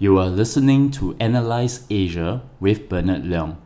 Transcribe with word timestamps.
You 0.00 0.16
are 0.18 0.28
listening 0.28 0.92
to 0.92 1.16
Analyze 1.18 1.84
Asia 1.90 2.42
with 2.60 2.88
Bernard 2.88 3.24
Leung, 3.24 3.56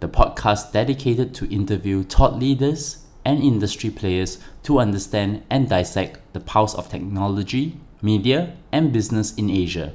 the 0.00 0.08
podcast 0.08 0.70
dedicated 0.70 1.34
to 1.36 1.50
interview 1.50 2.02
thought 2.02 2.38
leaders 2.38 3.06
and 3.24 3.42
industry 3.42 3.88
players 3.88 4.38
to 4.64 4.78
understand 4.78 5.44
and 5.48 5.70
dissect 5.70 6.20
the 6.34 6.40
pulse 6.40 6.74
of 6.74 6.90
technology, 6.90 7.80
media, 8.02 8.54
and 8.70 8.92
business 8.92 9.34
in 9.36 9.48
Asia. 9.48 9.94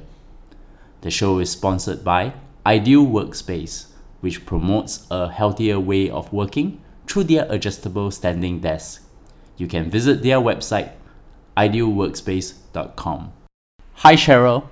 The 1.02 1.12
show 1.12 1.38
is 1.38 1.52
sponsored 1.52 2.02
by 2.02 2.32
Ideal 2.66 3.06
Workspace, 3.06 3.92
which 4.18 4.44
promotes 4.44 5.06
a 5.12 5.30
healthier 5.30 5.78
way 5.78 6.10
of 6.10 6.32
working 6.32 6.82
through 7.06 7.30
their 7.30 7.46
adjustable 7.48 8.10
standing 8.10 8.58
desk. 8.58 9.04
You 9.56 9.68
can 9.68 9.90
visit 9.90 10.24
their 10.24 10.38
website, 10.38 10.90
idealworkspace.com. 11.56 13.32
Hi, 13.94 14.16
Cheryl. 14.16 14.68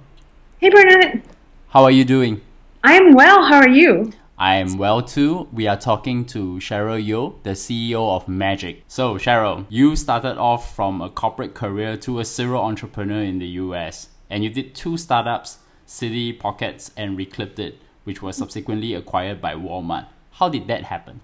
Hey, 0.58 0.70
Bernard. 0.70 1.22
How 1.68 1.84
are 1.84 1.90
you 1.90 2.02
doing? 2.02 2.40
I 2.82 2.94
am 2.94 3.12
well. 3.12 3.44
How 3.44 3.56
are 3.56 3.68
you? 3.68 4.14
I 4.38 4.54
am 4.54 4.78
well 4.78 5.02
too. 5.02 5.48
We 5.52 5.66
are 5.66 5.76
talking 5.76 6.24
to 6.28 6.56
Cheryl 6.60 7.04
Yeo, 7.04 7.34
the 7.42 7.50
CEO 7.50 8.16
of 8.16 8.26
Magic. 8.26 8.82
So, 8.88 9.16
Cheryl, 9.16 9.66
you 9.68 9.94
started 9.96 10.38
off 10.38 10.74
from 10.74 11.02
a 11.02 11.10
corporate 11.10 11.52
career 11.52 11.98
to 11.98 12.20
a 12.20 12.24
serial 12.24 12.62
entrepreneur 12.62 13.22
in 13.22 13.38
the 13.38 13.46
US, 13.64 14.08
and 14.30 14.42
you 14.42 14.48
did 14.48 14.74
two 14.74 14.96
startups, 14.96 15.58
City 15.84 16.32
Pockets 16.32 16.90
and 16.96 17.18
Reclipit, 17.18 17.74
which 18.04 18.22
was 18.22 18.38
subsequently 18.38 18.94
acquired 18.94 19.42
by 19.42 19.52
Walmart. 19.52 20.06
How 20.30 20.48
did 20.48 20.68
that 20.68 20.84
happen? 20.84 21.20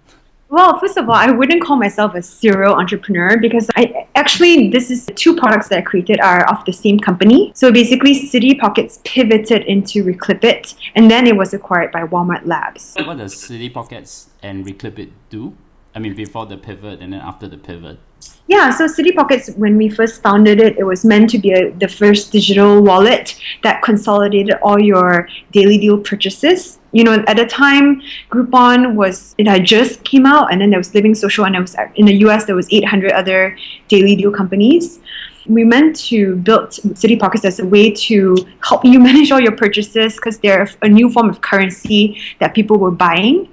Well, 0.53 0.79
first 0.79 0.99
of 0.99 1.09
all, 1.09 1.15
I 1.15 1.31
wouldn't 1.31 1.63
call 1.63 1.77
myself 1.77 2.15
a 2.15 2.21
serial 2.21 2.75
entrepreneur 2.75 3.39
because 3.39 3.71
I 3.75 4.07
actually 4.15 4.69
this 4.69 4.91
is 4.91 5.07
the 5.07 5.15
two 5.15 5.35
products 5.35 5.69
that 5.69 5.79
I 5.79 5.81
created 5.81 6.21
are 6.21 6.45
of 6.53 6.63
the 6.67 6.75
same 6.75 6.99
company. 6.99 7.53
So 7.55 7.73
basically, 7.73 8.13
City 8.13 8.55
Pockets 8.55 9.01
pivoted 9.03 9.63
into 9.63 10.05
Reclipit, 10.05 10.75
and 10.95 11.11
then 11.11 11.27
it 11.27 11.39
was 11.39 11.55
acquired 11.55 11.91
by 11.91 12.03
Walmart 12.05 12.45
Labs. 12.45 12.95
What 13.03 13.17
does 13.17 13.35
City 13.35 13.71
Pockets 13.71 14.29
and 14.43 14.67
Reclipit 14.67 15.09
do? 15.31 15.57
I 15.95 16.01
mean, 16.01 16.15
before 16.15 16.45
the 16.45 16.59
pivot 16.59 17.01
and 17.01 17.15
then 17.15 17.23
after 17.23 17.49
the 17.49 17.57
pivot. 17.57 17.99
Yeah, 18.47 18.69
so 18.69 18.87
City 18.87 19.13
Pockets, 19.13 19.49
when 19.57 19.79
we 19.79 19.89
first 19.89 20.23
founded 20.23 20.61
it, 20.61 20.77
it 20.77 20.85
was 20.85 21.03
meant 21.03 21.31
to 21.31 21.39
be 21.39 21.53
a, 21.53 21.71
the 21.71 21.89
first 21.89 22.31
digital 22.31 22.83
wallet 22.83 23.41
that 23.63 23.81
consolidated 23.81 24.57
all 24.63 24.79
your 24.79 25.31
daily 25.51 25.79
deal 25.79 25.97
purchases. 25.97 26.79
You 26.93 27.05
know, 27.05 27.25
at 27.27 27.37
the 27.37 27.47
time, 27.47 28.03
Groupon 28.31 28.95
was 28.95 29.35
it 29.39 29.49
had 29.49 29.65
just 29.65 30.05
came 30.05 30.27
out, 30.27 30.53
and 30.53 30.61
then 30.61 30.71
there 30.71 30.79
was 30.79 30.95
Living 30.95 31.15
Social, 31.15 31.45
and 31.45 31.55
there 31.55 31.61
was 31.61 31.75
in 31.97 32.07
the 32.07 32.15
US 32.27 32.45
there 32.45 32.57
was 32.57 32.69
800 32.71 33.13
other 33.13 33.57
daily 33.89 34.15
deal 34.15 34.31
companies. 34.31 35.01
We 35.47 35.65
meant 35.65 35.97
to 36.11 36.37
build 36.37 36.75
City 36.97 37.17
Pockets 37.17 37.45
as 37.45 37.59
a 37.59 37.67
way 37.67 37.91
to 37.91 38.37
help 38.61 38.85
you 38.85 39.01
manage 39.09 39.33
all 39.33 39.41
your 39.41 39.57
purchases 39.57 40.17
because 40.17 40.39
they're 40.39 40.69
a 40.83 40.89
new 40.89 41.11
form 41.11 41.29
of 41.29 41.41
currency 41.41 42.21
that 42.39 42.55
people 42.55 42.79
were 42.79 42.91
buying, 42.91 43.49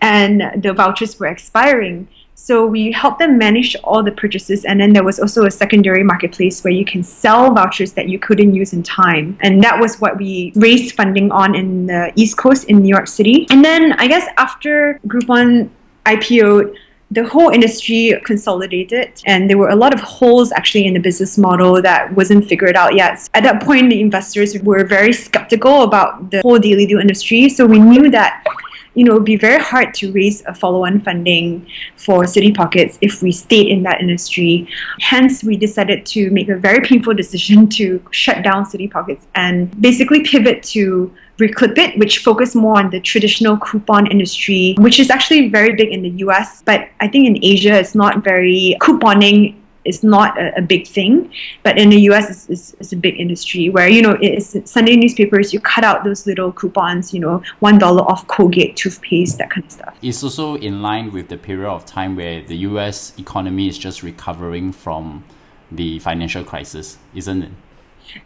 and 0.00 0.62
the 0.62 0.72
vouchers 0.72 1.18
were 1.18 1.26
expiring. 1.26 2.08
So 2.36 2.66
we 2.66 2.92
helped 2.92 3.20
them 3.20 3.38
manage 3.38 3.76
all 3.84 4.02
the 4.02 4.12
purchases, 4.12 4.64
and 4.64 4.80
then 4.80 4.92
there 4.92 5.04
was 5.04 5.18
also 5.18 5.46
a 5.46 5.50
secondary 5.50 6.02
marketplace 6.02 6.62
where 6.62 6.72
you 6.72 6.84
can 6.84 7.02
sell 7.02 7.54
vouchers 7.54 7.92
that 7.92 8.08
you 8.08 8.18
couldn't 8.18 8.54
use 8.54 8.72
in 8.72 8.82
time. 8.82 9.38
And 9.40 9.62
that 9.62 9.80
was 9.80 10.00
what 10.00 10.18
we 10.18 10.52
raised 10.56 10.94
funding 10.94 11.30
on 11.30 11.54
in 11.54 11.86
the 11.86 12.12
East 12.16 12.36
Coast 12.36 12.68
in 12.68 12.82
New 12.82 12.88
York 12.88 13.06
City. 13.06 13.46
And 13.50 13.64
then 13.64 13.92
I 13.94 14.08
guess 14.08 14.26
after 14.36 15.00
Groupon 15.06 15.70
IPO'd, 16.04 16.76
the 17.10 17.24
whole 17.24 17.50
industry 17.50 18.12
consolidated 18.24 19.22
and 19.24 19.48
there 19.48 19.56
were 19.56 19.68
a 19.68 19.76
lot 19.76 19.94
of 19.94 20.00
holes 20.00 20.50
actually 20.52 20.86
in 20.86 20.94
the 20.94 21.00
business 21.00 21.38
model 21.38 21.80
that 21.80 22.12
wasn't 22.14 22.44
figured 22.44 22.74
out 22.74 22.94
yet. 22.96 23.28
At 23.34 23.44
that 23.44 23.62
point, 23.62 23.90
the 23.90 24.00
investors 24.00 24.58
were 24.62 24.84
very 24.84 25.12
skeptical 25.12 25.82
about 25.82 26.30
the 26.30 26.40
whole 26.40 26.58
daily 26.58 26.86
deal 26.86 26.98
industry. 26.98 27.48
So 27.48 27.66
we 27.66 27.78
knew 27.78 28.10
that 28.10 28.42
you 28.94 29.04
know, 29.04 29.12
it 29.12 29.14
would 29.14 29.24
be 29.24 29.36
very 29.36 29.60
hard 29.62 29.92
to 29.94 30.12
raise 30.12 30.44
a 30.46 30.54
follow-on 30.54 31.00
funding 31.00 31.66
for 31.96 32.26
City 32.26 32.52
Pockets 32.52 32.98
if 33.00 33.22
we 33.22 33.32
stayed 33.32 33.68
in 33.68 33.82
that 33.82 34.00
industry. 34.00 34.68
Hence, 35.00 35.42
we 35.42 35.56
decided 35.56 36.06
to 36.06 36.30
make 36.30 36.48
a 36.48 36.56
very 36.56 36.80
painful 36.86 37.14
decision 37.14 37.68
to 37.78 38.02
shut 38.10 38.42
down 38.42 38.66
City 38.66 38.88
Pockets 38.88 39.26
and 39.34 39.80
basically 39.80 40.22
pivot 40.22 40.62
to 40.74 41.12
Reclipit, 41.38 41.98
which 41.98 42.18
focus 42.18 42.54
more 42.54 42.78
on 42.78 42.90
the 42.90 43.00
traditional 43.00 43.56
coupon 43.56 44.06
industry, 44.06 44.76
which 44.78 45.00
is 45.00 45.10
actually 45.10 45.48
very 45.48 45.74
big 45.74 45.92
in 45.92 46.02
the 46.02 46.10
US, 46.24 46.62
but 46.62 46.88
I 47.00 47.08
think 47.08 47.26
in 47.26 47.44
Asia 47.44 47.74
it's 47.76 47.96
not 47.96 48.22
very 48.22 48.76
couponing 48.80 49.56
is 49.84 50.02
not 50.02 50.38
a, 50.38 50.58
a, 50.58 50.62
big 50.62 50.86
thing, 50.86 51.32
but 51.62 51.78
in 51.78 51.90
the 51.90 52.00
US, 52.10 52.30
it's, 52.30 52.48
it's, 52.48 52.74
it's, 52.80 52.92
a 52.92 52.96
big 52.96 53.18
industry 53.20 53.68
where 53.68 53.88
you 53.88 54.02
know 54.02 54.16
it's 54.20 54.56
Sunday 54.70 54.96
newspapers. 54.96 55.52
You 55.52 55.60
cut 55.60 55.84
out 55.84 56.04
those 56.04 56.26
little 56.26 56.52
coupons, 56.52 57.12
you 57.12 57.20
know, 57.20 57.42
one 57.60 57.78
dollar 57.78 58.02
off 58.02 58.26
Colgate 58.26 58.76
toothpaste, 58.76 59.38
that 59.38 59.50
kind 59.50 59.64
of 59.64 59.72
stuff. 59.72 59.96
It's 60.02 60.22
also 60.22 60.56
in 60.56 60.82
line 60.82 61.12
with 61.12 61.28
the 61.28 61.36
period 61.36 61.68
of 61.68 61.84
time 61.86 62.16
where 62.16 62.42
the 62.42 62.56
US 62.68 63.18
economy 63.18 63.68
is 63.68 63.78
just 63.78 64.02
recovering 64.02 64.72
from 64.72 65.24
the 65.70 65.98
financial 65.98 66.44
crisis, 66.44 66.98
isn't 67.14 67.42
it? 67.42 67.50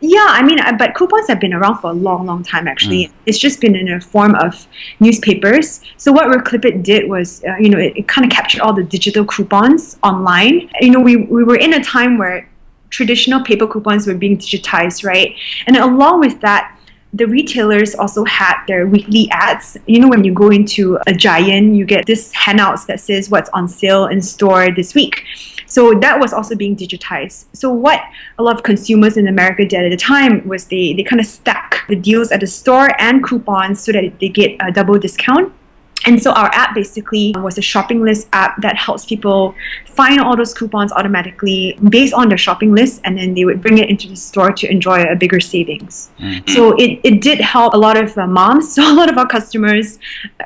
Yeah, 0.01 0.27
I 0.29 0.43
mean, 0.43 0.61
uh, 0.61 0.73
but 0.79 0.95
coupons 0.95 1.29
have 1.29 1.41
been 1.41 1.53
around 1.55 1.79
for 1.79 1.91
a 1.91 1.95
long, 1.95 2.27
long 2.27 2.43
time. 2.43 2.69
Actually, 2.69 3.07
mm. 3.07 3.13
it's 3.27 3.39
just 3.39 3.61
been 3.61 3.75
in 3.75 3.89
a 3.93 4.01
form 4.01 4.35
of 4.35 4.67
newspapers. 5.01 5.81
So 5.97 6.13
what 6.13 6.29
Reclipit 6.29 6.83
did 6.83 7.09
was, 7.09 7.43
uh, 7.45 7.57
you 7.57 7.71
know, 7.71 7.79
it, 7.79 7.97
it 7.97 8.09
kind 8.09 8.25
of 8.25 8.31
captured 8.31 8.61
all 8.61 8.73
the 8.73 8.85
digital 8.85 9.25
coupons 9.25 9.99
online. 10.03 10.71
You 10.81 10.91
know, 10.91 11.01
we 11.01 11.17
we 11.17 11.45
were 11.45 11.57
in 11.57 11.75
a 11.75 11.83
time 11.83 12.19
where 12.19 12.49
traditional 12.91 13.43
paper 13.45 13.67
coupons 13.67 14.07
were 14.07 14.15
being 14.15 14.39
digitized, 14.39 15.05
right? 15.05 15.35
And 15.67 15.77
along 15.77 16.21
with 16.21 16.41
that, 16.41 16.75
the 17.13 17.27
retailers 17.27 17.95
also 17.95 18.25
had 18.25 18.57
their 18.67 18.87
weekly 18.87 19.29
ads. 19.31 19.77
You 19.87 20.01
know, 20.01 20.09
when 20.09 20.25
you 20.25 20.33
go 20.33 20.51
into 20.51 20.99
a 21.07 21.15
giant, 21.15 21.75
you 21.75 21.87
get 21.87 22.07
this 22.07 22.33
handouts 22.33 22.85
that 22.85 23.01
says 23.01 23.31
what's 23.31 23.49
on 23.51 23.69
sale 23.69 24.07
in 24.07 24.21
store 24.21 24.71
this 24.75 24.95
week. 24.95 25.25
So 25.69 25.93
that 26.01 26.19
was 26.19 26.33
also 26.33 26.57
being 26.57 26.75
digitized. 26.75 27.45
So 27.53 27.71
what 27.71 28.01
a 28.39 28.43
lot 28.43 28.57
of 28.57 28.63
consumers 28.63 29.17
in 29.17 29.29
America 29.29 29.67
did 29.67 29.85
at 29.85 29.91
the 29.91 29.97
time 29.97 30.47
was 30.49 30.65
they, 30.65 30.95
they 30.95 31.03
kind 31.03 31.21
of 31.21 31.27
stack 31.27 31.87
the 31.89 31.97
deals 31.97 32.33
at 32.33 32.41
the 32.41 32.47
store 32.47 32.89
and 33.01 33.23
coupons 33.23 33.85
so 33.85 33.93
that 33.93 34.19
they 34.19 34.29
get 34.29 34.57
a 34.61 34.73
double 34.73 34.99
discount. 34.99 35.53
And 36.09 36.23
so 36.23 36.33
our 36.33 36.49
app 36.55 36.75
basically 36.75 37.35
was 37.37 37.59
a 37.59 37.61
shopping 37.61 38.03
list 38.03 38.29
app 38.33 38.57
that 38.63 38.77
helps 38.77 39.05
people 39.05 39.55
find 39.85 40.21
all 40.21 40.35
those 40.35 40.55
coupons 40.55 40.91
automatically 40.91 41.79
based 41.91 42.15
on 42.15 42.31
their 42.31 42.39
shopping 42.39 42.75
list, 42.75 43.03
and 43.05 43.19
then 43.19 43.35
they 43.35 43.45
would 43.45 43.61
bring 43.61 43.77
it 43.77 43.91
into 43.91 44.09
the 44.09 44.17
store 44.17 44.51
to 44.53 44.71
enjoy 44.71 45.03
a 45.03 45.15
bigger 45.15 45.39
savings. 45.39 46.09
Mm-hmm. 46.19 46.49
So 46.55 46.73
it, 46.77 46.99
it 47.05 47.21
did 47.21 47.41
help 47.43 47.75
a 47.75 47.77
lot 47.77 47.99
of 48.03 48.17
uh, 48.17 48.27
moms. 48.27 48.75
So 48.75 48.91
a 48.93 48.95
lot 48.95 49.11
of 49.11 49.19
our 49.19 49.27
customers 49.27 49.99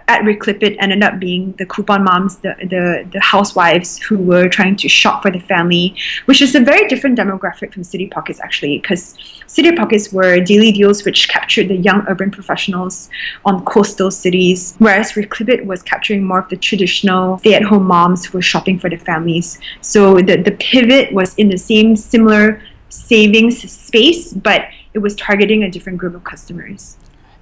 at 0.09 0.25
Reclipit 0.25 0.75
ended 0.81 1.05
up 1.05 1.21
being 1.21 1.53
the 1.59 1.67
coupon 1.67 2.03
moms, 2.03 2.39
the, 2.39 2.57
the, 2.75 3.09
the 3.13 3.21
housewives 3.21 3.99
who 3.99 4.19
were 4.19 4.49
trying 4.49 4.75
to 4.77 4.89
shop 4.89 5.23
for 5.23 5.31
the 5.31 5.39
family, 5.39 5.95
which 6.25 6.43
is 6.43 6.57
a 6.57 6.61
very 6.61 6.89
different 6.89 7.17
demographic 7.17 7.73
from 7.73 7.85
City 7.85 8.09
Pockets 8.09 8.41
actually, 8.41 8.79
because 8.81 9.17
City 9.47 9.71
Pockets 9.71 10.13
were 10.13 10.41
daily 10.41 10.73
deals 10.73 11.05
which 11.05 11.29
captured 11.29 11.69
the 11.69 11.77
young 11.77 12.05
urban 12.09 12.31
professionals 12.31 13.11
on 13.45 13.65
coastal 13.65 14.11
cities, 14.11 14.75
whereas 14.79 15.15
Reclipit 15.15 15.52
was 15.67 15.83
capturing 15.83 16.25
more 16.25 16.39
of 16.39 16.49
the 16.49 16.57
traditional 16.57 17.39
stay-at-home 17.39 17.85
moms 17.85 18.25
who 18.25 18.39
were 18.39 18.43
shopping 18.43 18.79
for 18.79 18.89
their 18.89 18.99
families. 18.99 19.59
So 19.81 20.17
the, 20.17 20.37
the 20.37 20.53
pivot 20.53 21.13
was 21.13 21.35
in 21.37 21.49
the 21.49 21.59
same 21.59 21.97
similar 21.97 22.63
savings 22.89 23.71
space, 23.71 24.33
but 24.33 24.63
it 24.95 24.99
was 24.99 25.15
targeting 25.17 25.63
a 25.63 25.71
different 25.71 25.99
group 25.99 26.15
of 26.15 26.25
customers. 26.25 26.97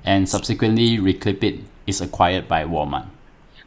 And 0.05 0.29
subsequently, 0.29 0.99
Reclipit 0.99 1.61
is 1.87 2.01
acquired 2.01 2.49
by 2.49 2.65
Walmart. 2.65 3.07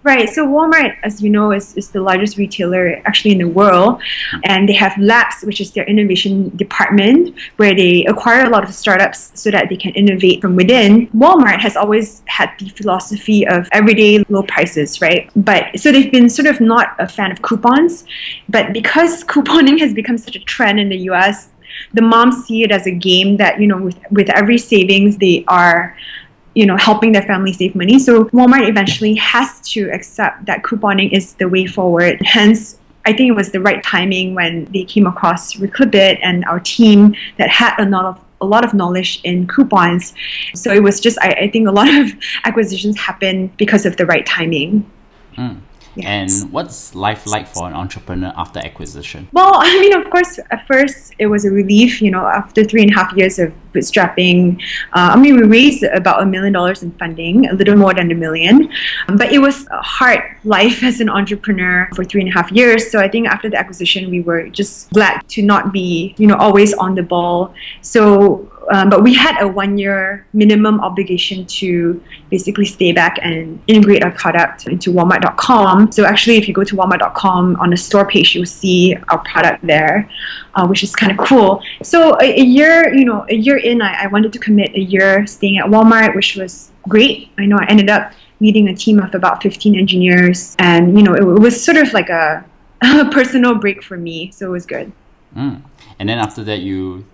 Right. 0.03 0.30
So 0.30 0.46
Walmart, 0.46 0.97
as 1.03 1.22
you 1.22 1.30
know, 1.30 1.53
is, 1.53 1.75
is 1.78 1.90
the 1.90 2.02
largest 2.02 2.38
retailer 2.38 3.02
actually 3.06 3.31
in 3.31 3.38
the 3.38 3.47
world. 3.47 4.02
And 4.44 4.68
they 4.68 4.74
have 4.74 4.97
labs, 4.97 5.44
which 5.44 5.62
is 5.62 5.72
their 5.72 5.86
innovation 5.86 6.50
department, 6.58 7.34
where 7.56 7.74
they 7.74 8.03
acquire 8.06 8.46
a 8.46 8.50
lot 8.50 8.66
of 8.66 8.74
startups 8.74 9.31
so 9.34 9.50
that 9.52 9.69
they 9.69 9.78
can 9.78 9.91
innovate 9.94 10.41
from 10.41 10.58
within. 10.58 11.08
Walmart 11.09 11.59
has 11.62 11.78
always 11.78 12.22
had 12.26 12.52
the 12.59 12.67
philosophy 12.70 13.47
of 13.47 13.70
everyday 13.72 14.23
low 14.28 14.44
prices, 14.44 15.00
right? 15.02 15.29
But 15.38 15.79
so 15.79 15.94
they've 15.94 16.11
been 16.11 16.29
sort 16.29 16.47
of 16.47 16.59
not 16.59 16.96
a 17.00 17.08
fan 17.08 17.32
of 17.32 17.41
coupons. 17.41 18.03
But 18.50 18.73
because 18.73 19.23
couponing 19.34 19.79
has 19.79 19.94
become 19.94 20.17
such 20.17 20.35
a 20.35 20.40
trend 20.40 20.82
in 20.82 20.90
the 20.90 20.97
US, 21.09 21.50
the 21.94 22.02
moms 22.02 22.46
see 22.46 22.64
it 22.64 22.72
as 22.72 22.88
a 22.88 22.91
game 22.91 23.38
that, 23.38 23.59
you 23.59 23.67
know, 23.67 23.78
with, 23.78 23.97
with 24.11 24.29
every 24.29 24.58
savings, 24.58 25.17
they 25.17 25.46
are 25.47 25.96
you 26.55 26.66
know 26.66 26.78
helping 26.78 27.11
their 27.11 27.23
family 27.23 27.53
save 27.53 27.76
money 27.76 27.97
so 28.00 28.26
walmart 28.26 28.67
eventually 28.67 29.16
has 29.16 29.59
to 29.61 29.90
accept 29.91 30.46
that 30.46 30.64
couponing 30.64 31.11
is 31.11 31.34
the 31.35 31.47
way 31.47 31.66
forward 31.66 32.20
hence 32.23 32.78
I 33.05 33.11
think 33.11 33.29
it 33.29 33.35
was 33.35 33.52
the 33.52 33.59
right 33.59 33.84
timing 33.84 34.34
when 34.34 34.66
they 34.72 34.85
came 34.85 35.05
across 35.05 35.58
Reclipit 35.58 36.20
and 36.22 36.46
our 36.46 36.59
team 36.59 37.16
that 37.38 37.50
had 37.50 37.76
a 37.78 37.85
lot 37.85 38.05
of 38.05 38.23
a 38.40 38.46
lot 38.46 38.66
of 38.66 38.73
knowledge 38.73 39.22
in 39.23 39.47
coupons. 39.47 40.14
So 40.53 40.72
it 40.72 40.84
was 40.84 41.00
just 41.00 41.17
I, 41.20 41.29
I 41.29 41.50
think 41.50 41.67
a 41.67 41.72
lot 41.72 41.94
of 41.94 42.11
acquisitions 42.46 42.97
happen 42.97 43.47
because 43.58 43.85
of 43.85 43.97
the 43.97 44.05
right 44.05 44.26
timing. 44.26 44.90
Mm. 45.38 45.61
Yes. 45.96 46.41
And 46.41 46.52
what's 46.52 46.96
life 46.96 47.28
like 47.28 47.47
for 47.47 47.67
an 47.67 47.73
entrepreneur 47.73 48.34
after 48.35 48.59
acquisition? 48.59 49.28
Well, 49.32 49.52
I 49.55 49.79
mean, 49.79 49.94
of 49.94 50.09
course, 50.09 50.40
at 50.50 50.66
first 50.66 51.14
it 51.20 51.28
was 51.28 51.46
a 51.46 51.52
relief. 51.52 52.02
You 52.02 52.11
know, 52.11 52.26
after 52.26 52.64
three 52.64 52.84
and 52.84 52.91
a 52.91 52.96
half 52.96 53.14
years 53.14 53.38
of 53.40 53.53
bootstrapping. 53.73 54.61
Uh, 54.93 55.09
I 55.14 55.16
mean, 55.17 55.35
we 55.35 55.43
raised 55.43 55.84
about 55.84 56.22
a 56.22 56.25
million 56.25 56.53
dollars 56.53 56.84
in 56.84 56.91
funding, 56.91 57.47
a 57.49 57.53
little 57.53 57.75
more 57.75 57.93
than 57.93 58.11
a 58.11 58.16
million. 58.16 58.70
Um, 59.08 59.17
but 59.17 59.31
it 59.31 59.40
was 59.40 59.67
a 59.67 59.81
hard 59.81 60.22
life 60.43 60.84
as 60.84 60.99
an 60.99 61.09
entrepreneur 61.09 61.90
for 61.96 62.03
three 62.03 62.22
and 62.22 62.29
a 62.29 62.34
half 62.34 62.52
years. 62.52 62.91
So 62.91 62.99
I 62.99 63.08
think 63.08 63.28
after 63.28 63.49
the 63.49 63.58
acquisition, 63.58 64.09
we 64.09 64.22
were 64.22 64.47
just 64.49 64.90
glad 64.91 65.28
to 65.29 65.41
not 65.41 65.73
be, 65.73 66.16
you 66.17 66.28
know, 66.28 66.35
always 66.35 66.73
on 66.73 66.96
the 66.96 67.03
ball. 67.03 67.53
So 67.81 68.49
um, 68.72 68.90
but 68.90 69.03
we 69.03 69.14
had 69.14 69.41
a 69.41 69.47
one 69.47 69.78
year 69.78 70.26
minimum 70.34 70.79
obligation 70.79 71.46
to 71.46 72.02
basically 72.29 72.66
stay 72.66 72.91
back 72.91 73.19
and 73.22 73.61
integrate 73.67 74.03
our 74.03 74.11
product 74.11 74.67
into 74.67 74.91
Walmart.com. 74.91 75.91
So 75.91 76.05
actually, 76.05 76.37
if 76.37 76.47
you 76.47 76.53
go 76.53 76.64
to 76.64 76.76
Walmart.com 76.76 77.58
on 77.58 77.69
the 77.69 77.78
store 77.78 78.05
page, 78.08 78.35
you'll 78.35 78.46
see 78.46 78.96
our 79.09 79.19
product 79.19 79.66
there, 79.66 80.09
uh, 80.55 80.66
which 80.67 80.84
is 80.84 80.96
kind 80.96 81.11
of 81.11 81.17
cool. 81.17 81.61
So 81.81 82.17
a, 82.22 82.41
a, 82.41 82.43
year, 82.43 82.93
you 82.93 83.05
know, 83.05 83.26
a 83.29 83.35
year 83.35 83.58
in, 83.64 83.82
I, 83.82 84.04
I 84.04 84.08
wanted 84.08 84.34
to 84.34 84.40
commit 84.40 84.74
a 84.76 84.80
year 84.80 85.26
staying 85.28 85.58
at 85.58 85.66
Walmart, 85.66 86.16
which 86.16 86.36
was 86.36 86.72
great. 86.88 87.30
I 87.38 87.46
know 87.46 87.58
I 87.58 87.66
ended 87.66 87.90
up 87.90 88.14
leading 88.40 88.68
a 88.68 88.76
team 88.76 89.00
of 89.00 89.16
about 89.16 89.42
15 89.42 89.76
engineers, 89.76 90.56
and 90.60 90.98
you 90.98 91.04
know, 91.04 91.14
it, 91.14 91.22
it 91.22 91.40
was 91.40 91.64
sort 91.64 91.78
of 91.78 91.94
like 91.94 92.10
a, 92.10 92.46
a 92.84 93.10
personal 93.10 93.56
break 93.56 93.84
for 93.84 93.98
me. 93.98 94.32
So 94.32 94.48
it 94.48 94.52
was 94.52 94.66
good. 94.66 94.92
Mm. 95.36 95.62
And 96.00 96.10
then 96.10 96.20
after 96.20 96.44
that, 96.44 96.60
you 96.60 97.06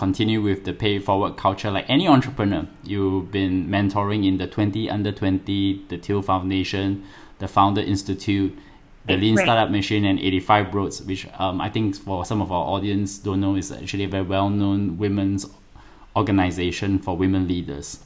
continue 0.00 0.40
with 0.40 0.64
the 0.64 0.72
pay 0.72 0.98
forward 0.98 1.36
culture 1.36 1.70
like 1.70 1.84
any 1.88 2.08
entrepreneur 2.08 2.66
you've 2.82 3.30
been 3.30 3.68
mentoring 3.68 4.26
in 4.26 4.38
the 4.38 4.46
20 4.46 4.88
under 4.88 5.12
20 5.12 5.84
the 5.90 5.98
Thiel 5.98 6.22
Foundation 6.22 7.04
the 7.38 7.46
Founder 7.46 7.82
Institute 7.82 8.58
the 9.04 9.16
Lean 9.16 9.36
right. 9.36 9.44
Startup 9.44 9.70
Machine 9.70 10.06
and 10.06 10.18
85 10.18 10.72
Broads 10.72 11.02
which 11.02 11.26
um, 11.38 11.60
I 11.60 11.68
think 11.68 11.96
for 11.96 12.24
some 12.24 12.40
of 12.40 12.50
our 12.50 12.64
audience 12.64 13.18
don't 13.18 13.42
know 13.42 13.56
is 13.56 13.70
actually 13.70 14.04
a 14.04 14.08
very 14.08 14.24
well 14.24 14.48
known 14.48 14.96
women's 14.96 15.44
organization 16.16 16.98
for 16.98 17.16
women 17.16 17.46
leaders 17.46 18.00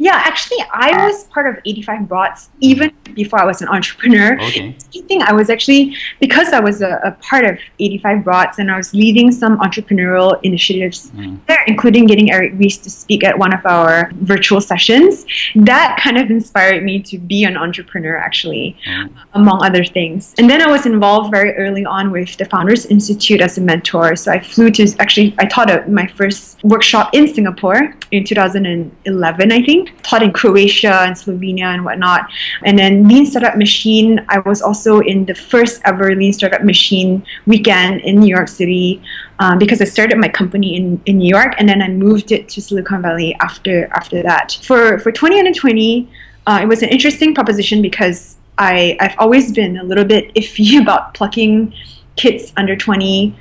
yeah, 0.00 0.14
actually, 0.14 0.64
I 0.72 1.06
was 1.06 1.24
part 1.24 1.46
of 1.46 1.60
85 1.66 2.08
Broads 2.08 2.48
even 2.60 2.90
before 3.12 3.38
I 3.38 3.44
was 3.44 3.60
an 3.60 3.68
entrepreneur. 3.68 4.40
Okay. 4.40 4.74
I 4.96 5.00
think 5.02 5.22
I 5.24 5.34
was 5.34 5.50
actually, 5.50 5.94
because 6.20 6.54
I 6.54 6.60
was 6.60 6.80
a, 6.80 7.00
a, 7.04 7.10
part 7.20 7.44
of 7.44 7.58
85 7.78 8.24
Broads 8.24 8.58
and 8.58 8.70
I 8.70 8.78
was 8.78 8.94
leading 8.94 9.30
some 9.30 9.58
entrepreneurial 9.58 10.40
initiatives 10.42 11.10
mm. 11.10 11.38
there, 11.46 11.62
including 11.66 12.06
getting 12.06 12.32
Eric 12.32 12.54
Ries 12.56 12.78
to 12.78 12.88
speak 12.88 13.24
at 13.24 13.38
one 13.38 13.52
of 13.52 13.66
our 13.66 14.10
virtual 14.22 14.62
sessions, 14.62 15.26
that 15.54 16.00
kind 16.02 16.16
of 16.16 16.30
inspired 16.30 16.82
me 16.82 17.02
to 17.02 17.18
be 17.18 17.44
an 17.44 17.58
entrepreneur, 17.58 18.16
actually, 18.16 18.78
mm. 18.88 19.12
among 19.34 19.62
other 19.62 19.84
things. 19.84 20.34
And 20.38 20.48
then 20.48 20.62
I 20.62 20.70
was 20.70 20.86
involved 20.86 21.30
very 21.30 21.52
early 21.56 21.84
on 21.84 22.10
with 22.10 22.38
the 22.38 22.46
Founders 22.46 22.86
Institute 22.86 23.42
as 23.42 23.58
a 23.58 23.60
mentor. 23.60 24.16
So 24.16 24.32
I 24.32 24.40
flew 24.40 24.70
to, 24.70 24.94
actually, 24.98 25.34
I 25.38 25.44
taught 25.44 25.68
a, 25.68 25.86
my 25.90 26.06
first 26.06 26.64
workshop 26.64 27.10
in 27.12 27.28
Singapore 27.28 27.94
in 28.12 28.24
2011, 28.24 29.52
I 29.52 29.62
think 29.62 29.89
taught 30.02 30.22
in 30.22 30.32
Croatia 30.32 31.00
and 31.02 31.14
Slovenia 31.14 31.74
and 31.74 31.84
whatnot. 31.84 32.30
And 32.64 32.78
then 32.78 33.08
Lean 33.08 33.26
Startup 33.26 33.56
Machine, 33.56 34.24
I 34.28 34.40
was 34.40 34.62
also 34.62 35.00
in 35.00 35.24
the 35.24 35.34
first 35.34 35.80
ever 35.84 36.14
Lean 36.14 36.32
Startup 36.32 36.64
Machine 36.64 37.24
weekend 37.46 38.00
in 38.02 38.20
New 38.20 38.28
York 38.28 38.48
City 38.48 39.02
um, 39.38 39.58
because 39.58 39.80
I 39.80 39.84
started 39.84 40.18
my 40.18 40.28
company 40.28 40.76
in, 40.76 41.00
in 41.06 41.18
New 41.18 41.28
York 41.28 41.54
and 41.58 41.68
then 41.68 41.82
I 41.82 41.88
moved 41.88 42.32
it 42.32 42.48
to 42.50 42.60
Silicon 42.60 43.02
Valley 43.02 43.34
after 43.40 43.86
after 43.94 44.22
that. 44.22 44.58
For 44.62 44.98
for 44.98 45.12
2020, 45.12 46.08
uh, 46.46 46.60
it 46.62 46.66
was 46.66 46.82
an 46.82 46.88
interesting 46.88 47.34
proposition 47.34 47.82
because 47.82 48.36
I, 48.58 48.96
I've 49.00 49.14
always 49.18 49.52
been 49.52 49.78
a 49.78 49.84
little 49.84 50.04
bit 50.04 50.34
iffy 50.34 50.80
about 50.82 51.14
plucking 51.14 51.72
kids 52.16 52.52
under 52.56 52.76
20 52.76 53.34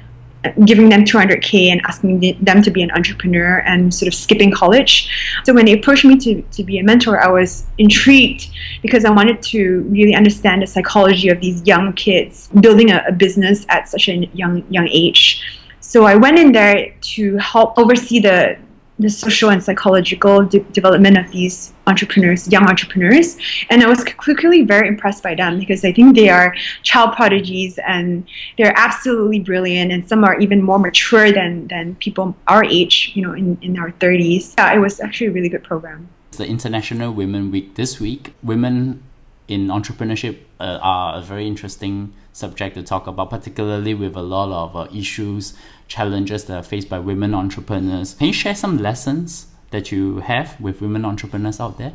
giving 0.66 0.88
them 0.88 1.04
200k 1.04 1.70
and 1.70 1.82
asking 1.86 2.38
them 2.42 2.62
to 2.62 2.72
be 2.72 2.82
an 2.82 2.92
entrepreneur 2.92 3.60
and 3.66 3.94
sort 3.94 4.08
of 4.08 4.14
skipping 4.14 4.52
college. 4.52 5.10
So 5.44 5.54
when 5.54 5.66
they 5.66 5.74
approached 5.74 6.06
me 6.06 6.18
to, 6.18 6.42
to 6.42 6.64
be 6.64 6.80
a 6.80 6.84
mentor 6.84 7.20
i 7.20 7.30
was 7.30 7.66
intrigued 7.78 8.50
because 8.82 9.04
i 9.06 9.10
wanted 9.10 9.42
to 9.42 9.82
really 9.90 10.16
understand 10.16 10.62
the 10.62 10.68
psychology 10.68 11.30
of 11.30 11.40
these 11.42 11.66
young 11.66 11.94
kids 11.94 12.50
building 12.62 12.92
a, 12.92 13.04
a 13.08 13.12
business 13.12 13.66
at 13.70 13.90
such 13.90 14.08
a 14.10 14.26
young 14.34 14.64
young 14.70 14.88
age. 14.88 15.42
So 15.80 16.06
i 16.06 16.16
went 16.16 16.40
in 16.40 16.52
there 16.52 16.94
to 17.14 17.38
help 17.38 17.78
oversee 17.78 18.20
the 18.20 18.58
the 19.00 19.10
social 19.10 19.50
and 19.50 19.64
psychological 19.64 20.46
de- 20.46 20.60
development 20.60 21.18
of 21.18 21.32
these 21.32 21.74
entrepreneurs, 21.88 22.48
young 22.50 22.68
entrepreneurs. 22.68 23.38
And 23.70 23.82
I 23.82 23.88
was 23.88 24.04
quickly 24.04 24.64
very 24.64 24.88
impressed 24.88 25.24
by 25.24 25.36
them 25.36 25.58
because 25.58 25.84
I 25.86 25.94
think 25.94 26.16
they 26.16 26.30
are 26.30 26.54
child 26.84 27.16
prodigies 27.16 27.80
and 27.88 28.28
they're 28.58 28.78
absolutely 28.78 29.40
brilliant. 29.40 29.92
And 29.92 30.08
some 30.08 30.24
are 30.24 30.38
even 30.40 30.62
more 30.62 30.80
mature 30.80 31.32
than, 31.32 31.68
than 31.68 31.96
people 31.96 32.36
our 32.48 32.64
age, 32.66 33.12
you 33.16 33.22
know, 33.26 33.34
in, 33.34 33.58
in 33.62 33.80
our 33.80 33.92
30s. 33.94 34.54
Yeah, 34.58 34.74
it 34.74 34.80
was 34.80 35.00
actually 35.00 35.28
a 35.28 35.32
really 35.32 35.50
good 35.50 35.64
program. 35.64 36.10
The 36.32 36.46
International 36.46 37.12
Women 37.12 37.52
Week 37.52 37.76
this 37.76 38.00
week. 38.00 38.34
Women 38.44 39.04
in 39.48 39.68
entrepreneurship 39.68 40.38
uh, 40.60 40.80
are 40.82 41.18
a 41.18 41.22
very 41.22 41.48
interesting 41.48 42.14
subject 42.32 42.76
to 42.76 42.84
talk 42.84 43.08
about, 43.08 43.30
particularly 43.32 43.94
with 43.94 44.16
a 44.16 44.22
lot 44.22 44.50
of 44.52 44.76
uh, 44.76 44.88
issues, 44.96 45.54
challenges 45.90 46.46
that 46.46 46.56
are 46.56 46.64
faced 46.64 46.88
by 46.88 47.00
women 47.00 47.34
entrepreneurs. 47.34 48.14
Can 48.14 48.28
you 48.28 48.34
share 48.34 48.56
some 48.56 48.78
lessons 48.78 49.48
that 49.72 49.92
you 49.92 50.20
have 50.20 50.60
with 50.62 50.82
women 50.82 51.04
entrepreneurs 51.04 51.60
out 51.60 51.78
there? 51.78 51.94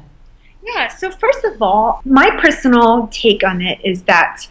Yeah, 0.62 0.88
so 0.88 1.11
first 1.11 1.44
of 1.44 1.62
all, 1.62 2.02
my 2.05 2.31
personal 2.41 3.08
take 3.11 3.44
on 3.44 3.62
it 3.62 3.79
is 3.85 4.02
that 4.02 4.46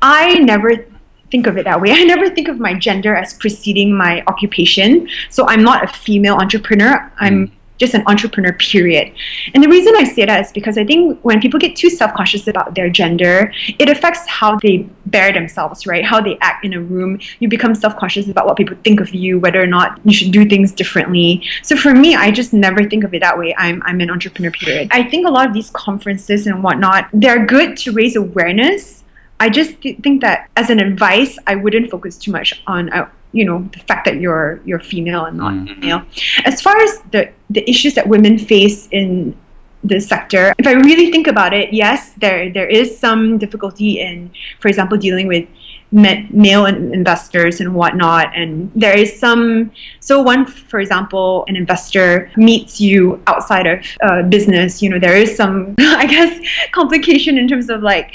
I 0.00 0.34
never 0.34 0.86
think 1.30 1.46
of 1.46 1.58
it 1.58 1.64
that 1.64 1.80
way. 1.80 1.92
I 1.92 2.04
never 2.04 2.30
think 2.30 2.48
of 2.48 2.58
my 2.58 2.74
gender 2.74 3.14
as 3.14 3.34
preceding 3.34 3.92
my 3.94 4.22
occupation. 4.26 5.08
So 5.28 5.46
I'm 5.48 5.62
not 5.62 5.84
a 5.84 5.88
female 5.88 6.36
entrepreneur. 6.36 7.12
I'm 7.18 7.48
mm 7.48 7.52
just 7.78 7.94
an 7.94 8.02
entrepreneur, 8.06 8.52
period. 8.54 9.12
And 9.54 9.62
the 9.62 9.68
reason 9.68 9.94
I 9.96 10.04
say 10.04 10.26
that 10.26 10.40
is 10.44 10.52
because 10.52 10.76
I 10.76 10.84
think 10.84 11.18
when 11.22 11.40
people 11.40 11.58
get 11.58 11.76
too 11.76 11.88
self 11.88 12.12
conscious 12.14 12.46
about 12.46 12.74
their 12.74 12.90
gender, 12.90 13.52
it 13.78 13.88
affects 13.88 14.28
how 14.28 14.56
they 14.56 14.88
bear 15.06 15.32
themselves, 15.32 15.86
right? 15.86 16.04
How 16.04 16.20
they 16.20 16.36
act 16.40 16.64
in 16.64 16.74
a 16.74 16.80
room. 16.80 17.20
You 17.38 17.48
become 17.48 17.74
self 17.74 17.96
conscious 17.96 18.28
about 18.28 18.46
what 18.46 18.56
people 18.56 18.76
think 18.84 19.00
of 19.00 19.14
you, 19.14 19.38
whether 19.38 19.62
or 19.62 19.66
not 19.66 20.00
you 20.04 20.12
should 20.12 20.32
do 20.32 20.48
things 20.48 20.72
differently. 20.72 21.42
So 21.62 21.76
for 21.76 21.94
me, 21.94 22.14
I 22.14 22.30
just 22.30 22.52
never 22.52 22.84
think 22.84 23.04
of 23.04 23.14
it 23.14 23.20
that 23.20 23.38
way. 23.38 23.54
I'm, 23.56 23.82
I'm 23.86 24.00
an 24.00 24.10
entrepreneur, 24.10 24.50
period. 24.50 24.88
I 24.90 25.02
think 25.02 25.26
a 25.26 25.30
lot 25.30 25.46
of 25.46 25.54
these 25.54 25.70
conferences 25.70 26.46
and 26.46 26.62
whatnot, 26.62 27.08
they're 27.12 27.46
good 27.46 27.76
to 27.78 27.92
raise 27.92 28.16
awareness. 28.16 29.04
I 29.40 29.48
just 29.50 29.80
th- 29.80 29.98
think 30.00 30.20
that 30.22 30.48
as 30.56 30.68
an 30.68 30.80
advice, 30.80 31.38
I 31.46 31.54
wouldn't 31.54 31.90
focus 31.90 32.18
too 32.18 32.32
much 32.32 32.60
on 32.66 32.92
uh, 32.92 33.08
you 33.32 33.44
know 33.44 33.68
the 33.72 33.78
fact 33.80 34.04
that 34.06 34.20
you're 34.20 34.60
you're 34.64 34.80
female 34.80 35.24
and 35.26 35.36
not 35.36 35.52
mm-hmm. 35.52 35.80
male. 35.80 36.02
As 36.44 36.60
far 36.60 36.76
as 36.80 37.00
the 37.12 37.30
the 37.50 37.68
issues 37.68 37.94
that 37.94 38.08
women 38.08 38.38
face 38.38 38.88
in 38.90 39.36
the 39.84 40.00
sector, 40.00 40.52
if 40.58 40.66
I 40.66 40.72
really 40.72 41.10
think 41.10 41.26
about 41.26 41.52
it, 41.52 41.72
yes, 41.72 42.12
there 42.14 42.52
there 42.52 42.66
is 42.66 42.98
some 42.98 43.38
difficulty 43.38 44.00
in, 44.00 44.30
for 44.60 44.68
example, 44.68 44.98
dealing 44.98 45.26
with 45.26 45.46
male 45.90 46.66
investors 46.66 47.62
and 47.62 47.74
whatnot 47.74 48.26
and 48.36 48.70
there 48.74 48.94
is 48.94 49.18
some 49.18 49.72
so 50.00 50.20
one 50.20 50.44
for 50.44 50.80
example 50.80 51.46
an 51.48 51.56
investor 51.56 52.30
meets 52.36 52.78
you 52.78 53.18
outside 53.26 53.66
of 53.66 53.82
uh, 54.02 54.20
business 54.24 54.82
you 54.82 54.90
know 54.90 54.98
there 54.98 55.16
is 55.16 55.34
some 55.34 55.74
i 55.78 56.04
guess 56.04 56.38
complication 56.72 57.38
in 57.38 57.48
terms 57.48 57.70
of 57.70 57.82
like 57.82 58.14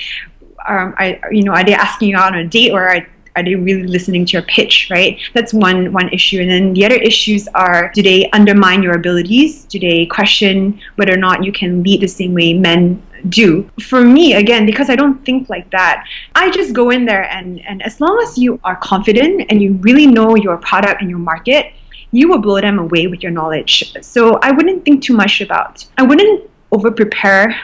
um, 0.68 0.94
I, 0.98 1.20
you 1.32 1.44
know, 1.44 1.52
are 1.52 1.64
they 1.64 1.74
asking 1.74 2.10
you 2.10 2.18
out 2.18 2.34
on 2.34 2.40
a 2.40 2.48
date 2.48 2.72
or 2.72 2.88
are 2.88 3.08
are 3.36 3.44
they 3.44 3.56
really 3.56 3.84
listening 3.88 4.26
to 4.26 4.34
your 4.34 4.44
pitch 4.44 4.90
right? 4.92 5.20
That's 5.34 5.54
one 5.54 5.92
one 5.92 6.10
issue. 6.10 6.42
And 6.42 6.50
then 6.50 6.74
the 6.74 6.86
other 6.86 6.96
issues 6.96 7.48
are 7.50 7.92
do 7.94 8.02
they 8.02 8.30
undermine 8.32 8.84
your 8.84 8.96
abilities? 8.96 9.66
Do 9.66 9.80
they 9.80 10.06
question 10.06 10.80
whether 10.96 11.14
or 11.14 11.18
not 11.18 11.44
you 11.44 11.52
can 11.52 11.84
lead 11.84 12.02
the 12.02 12.08
same 12.08 12.34
way 12.34 12.54
men 12.54 13.02
do? 13.30 13.70
For 13.82 14.02
me 14.02 14.34
again 14.34 14.66
because 14.66 14.90
i 14.90 14.96
don't 14.96 15.24
think 15.26 15.50
like 15.50 15.70
that 15.72 16.06
i 16.36 16.50
just 16.52 16.74
go 16.74 16.90
in 16.90 17.06
there 17.06 17.24
and 17.32 17.62
and 17.66 17.82
as 17.84 18.02
long 18.02 18.20
as 18.24 18.38
you 18.38 18.60
are 18.64 18.76
confident 18.76 19.46
and 19.50 19.62
you 19.62 19.74
really 19.88 20.08
know 20.08 20.36
your 20.36 20.58
product 20.58 21.02
and 21.02 21.10
your 21.10 21.20
market 21.20 21.74
you 22.12 22.28
will 22.30 22.40
blow 22.40 22.62
them 22.62 22.78
away 22.78 23.08
with 23.08 23.24
your 23.24 23.32
knowledge. 23.32 23.94
So 24.02 24.40
i 24.42 24.52
wouldn't 24.52 24.86
think 24.86 25.04
too 25.04 25.16
much 25.16 25.42
about 25.42 25.86
i 25.98 26.04
wouldn't 26.04 26.50
over 26.72 26.92
prepare 26.92 27.56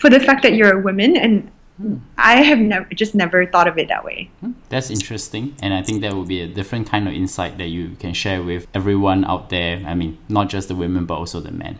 for 0.00 0.10
the 0.10 0.20
fact 0.20 0.42
that 0.42 0.54
you're 0.54 0.80
a 0.80 0.82
woman 0.82 1.16
and 1.16 1.50
I 2.16 2.42
have 2.42 2.58
never 2.58 2.86
just 2.94 3.14
never 3.14 3.44
thought 3.46 3.68
of 3.68 3.76
it 3.76 3.88
that 3.88 4.04
way. 4.04 4.30
Hmm, 4.40 4.52
that's 4.68 4.90
interesting, 4.90 5.54
and 5.60 5.74
I 5.74 5.82
think 5.82 6.00
that 6.00 6.14
will 6.14 6.24
be 6.24 6.40
a 6.40 6.46
different 6.46 6.88
kind 6.88 7.06
of 7.06 7.14
insight 7.14 7.58
that 7.58 7.68
you 7.68 7.96
can 8.00 8.14
share 8.14 8.42
with 8.42 8.66
everyone 8.72 9.24
out 9.24 9.50
there. 9.50 9.82
I 9.86 9.94
mean, 9.94 10.18
not 10.28 10.48
just 10.48 10.68
the 10.68 10.74
women, 10.74 11.04
but 11.04 11.14
also 11.14 11.40
the 11.40 11.52
men. 11.52 11.78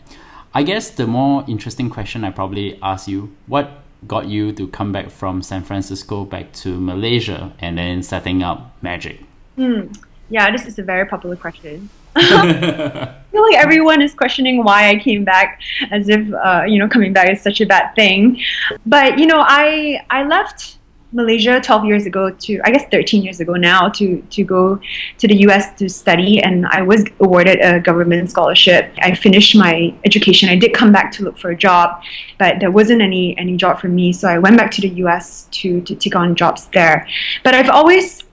I 0.53 0.63
guess 0.63 0.91
the 0.91 1.07
more 1.07 1.45
interesting 1.49 1.89
question 1.89 2.25
I 2.25 2.31
probably 2.31 2.79
ask 2.83 3.09
you: 3.09 3.35
What 3.47 3.83
got 4.07 4.27
you 4.27 4.53
to 4.53 4.69
come 4.69 4.93
back 4.93 5.11
from 5.11 5.43
San 5.43 5.63
Francisco 5.63 6.25
back 6.25 6.53
to 6.53 6.79
Malaysia 6.79 7.53
and 7.59 7.79
then 7.79 8.03
setting 8.03 8.43
up 8.43 8.77
Magic? 8.83 9.21
Hmm. 9.57 9.93
Yeah, 10.29 10.51
this 10.51 10.67
is 10.67 10.79
a 10.79 10.83
very 10.83 11.07
popular 11.07 11.37
question. 11.37 11.89
I 12.17 13.15
feel 13.31 13.43
like 13.43 13.57
everyone 13.57 14.03
is 14.03 14.15
questioning 14.15 14.65
why 14.65 14.89
I 14.89 14.97
came 14.97 15.25
back, 15.25 15.61
as 15.91 16.09
if 16.09 16.33
uh, 16.33 16.65
you 16.67 16.79
know 16.79 16.89
coming 16.89 17.13
back 17.13 17.31
is 17.31 17.41
such 17.43 17.61
a 17.61 17.67
bad 17.67 17.95
thing. 17.95 18.41
But 18.87 19.19
you 19.19 19.27
know, 19.27 19.41
I 19.41 20.05
I 20.11 20.25
left 20.25 20.79
Malaysia 21.13 21.61
12 21.61 21.85
years 21.85 22.07
ago 22.07 22.31
to 22.31 22.61
I 22.65 22.71
guess 22.71 22.85
13 22.91 23.23
years 23.23 23.41
ago 23.41 23.55
now 23.55 23.89
to 23.91 24.23
to 24.31 24.45
go 24.45 24.79
to 25.19 25.29
the 25.29 25.37
US 25.47 25.75
to 25.79 25.89
study 25.89 26.43
and 26.43 26.67
I 26.67 26.83
was 26.83 27.05
awarded 27.21 27.59
a 27.61 27.81
government 27.81 28.31
scholarship. 28.31 28.93
I 28.99 29.15
finished 29.15 29.57
my 29.57 29.95
education. 30.05 30.49
I 30.49 30.57
did 30.57 30.75
come 30.75 30.93
back 30.93 31.13
to 31.13 31.25
look 31.25 31.39
for 31.39 31.51
a 31.51 31.57
job, 31.57 32.03
but 32.39 32.61
there 32.61 32.71
wasn't 32.71 33.03
any 33.03 33.37
any 33.39 33.57
job 33.57 33.81
for 33.81 33.89
me, 33.89 34.13
so 34.13 34.29
I 34.29 34.39
went 34.39 34.57
back 34.57 34.71
to 34.73 34.81
the 34.81 34.93
US 35.05 35.49
to 35.63 35.81
to 35.83 35.95
take 35.95 36.17
on 36.17 36.35
jobs 36.35 36.67
there. 36.73 37.07
But 37.45 37.55
I've 37.55 37.71
always 37.71 38.26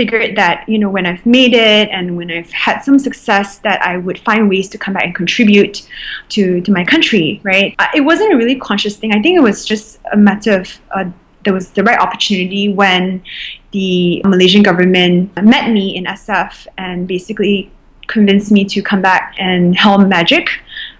figured 0.00 0.36
that 0.36 0.56
you 0.72 0.78
know 0.82 0.90
when 0.96 1.04
I've 1.10 1.24
made 1.38 1.54
it 1.54 1.86
and 1.96 2.16
when 2.18 2.28
I've 2.36 2.52
had 2.66 2.76
some 2.86 2.98
success 3.08 3.58
that 3.66 3.78
I 3.90 3.94
would 4.04 4.18
find 4.28 4.48
ways 4.48 4.68
to 4.72 4.78
come 4.84 4.94
back 4.94 5.04
and 5.08 5.14
contribute 5.22 5.76
to 6.34 6.60
to 6.64 6.70
my 6.78 6.84
country 6.92 7.40
right? 7.50 7.74
It 7.98 8.04
wasn't 8.10 8.32
a 8.34 8.36
really 8.36 8.58
conscious 8.68 8.94
thing. 9.00 9.10
I 9.18 9.20
think 9.22 9.34
it 9.40 9.44
was 9.50 9.58
just 9.72 9.86
a 10.16 10.18
matter 10.28 10.52
of 10.60 10.66
uh, 10.96 11.06
there 11.44 11.54
was 11.58 11.70
the 11.76 11.82
right 11.88 12.00
opportunity 12.06 12.64
when 12.82 13.22
the 13.72 14.22
Malaysian 14.32 14.62
government 14.62 15.34
met 15.54 15.64
me 15.76 15.84
in 15.96 16.04
SF 16.04 16.66
and 16.76 17.08
basically 17.14 17.56
convinced 18.06 18.50
me 18.50 18.64
to 18.64 18.82
come 18.90 19.02
back 19.10 19.34
and 19.38 19.76
helm 19.76 20.08
Magic 20.08 20.46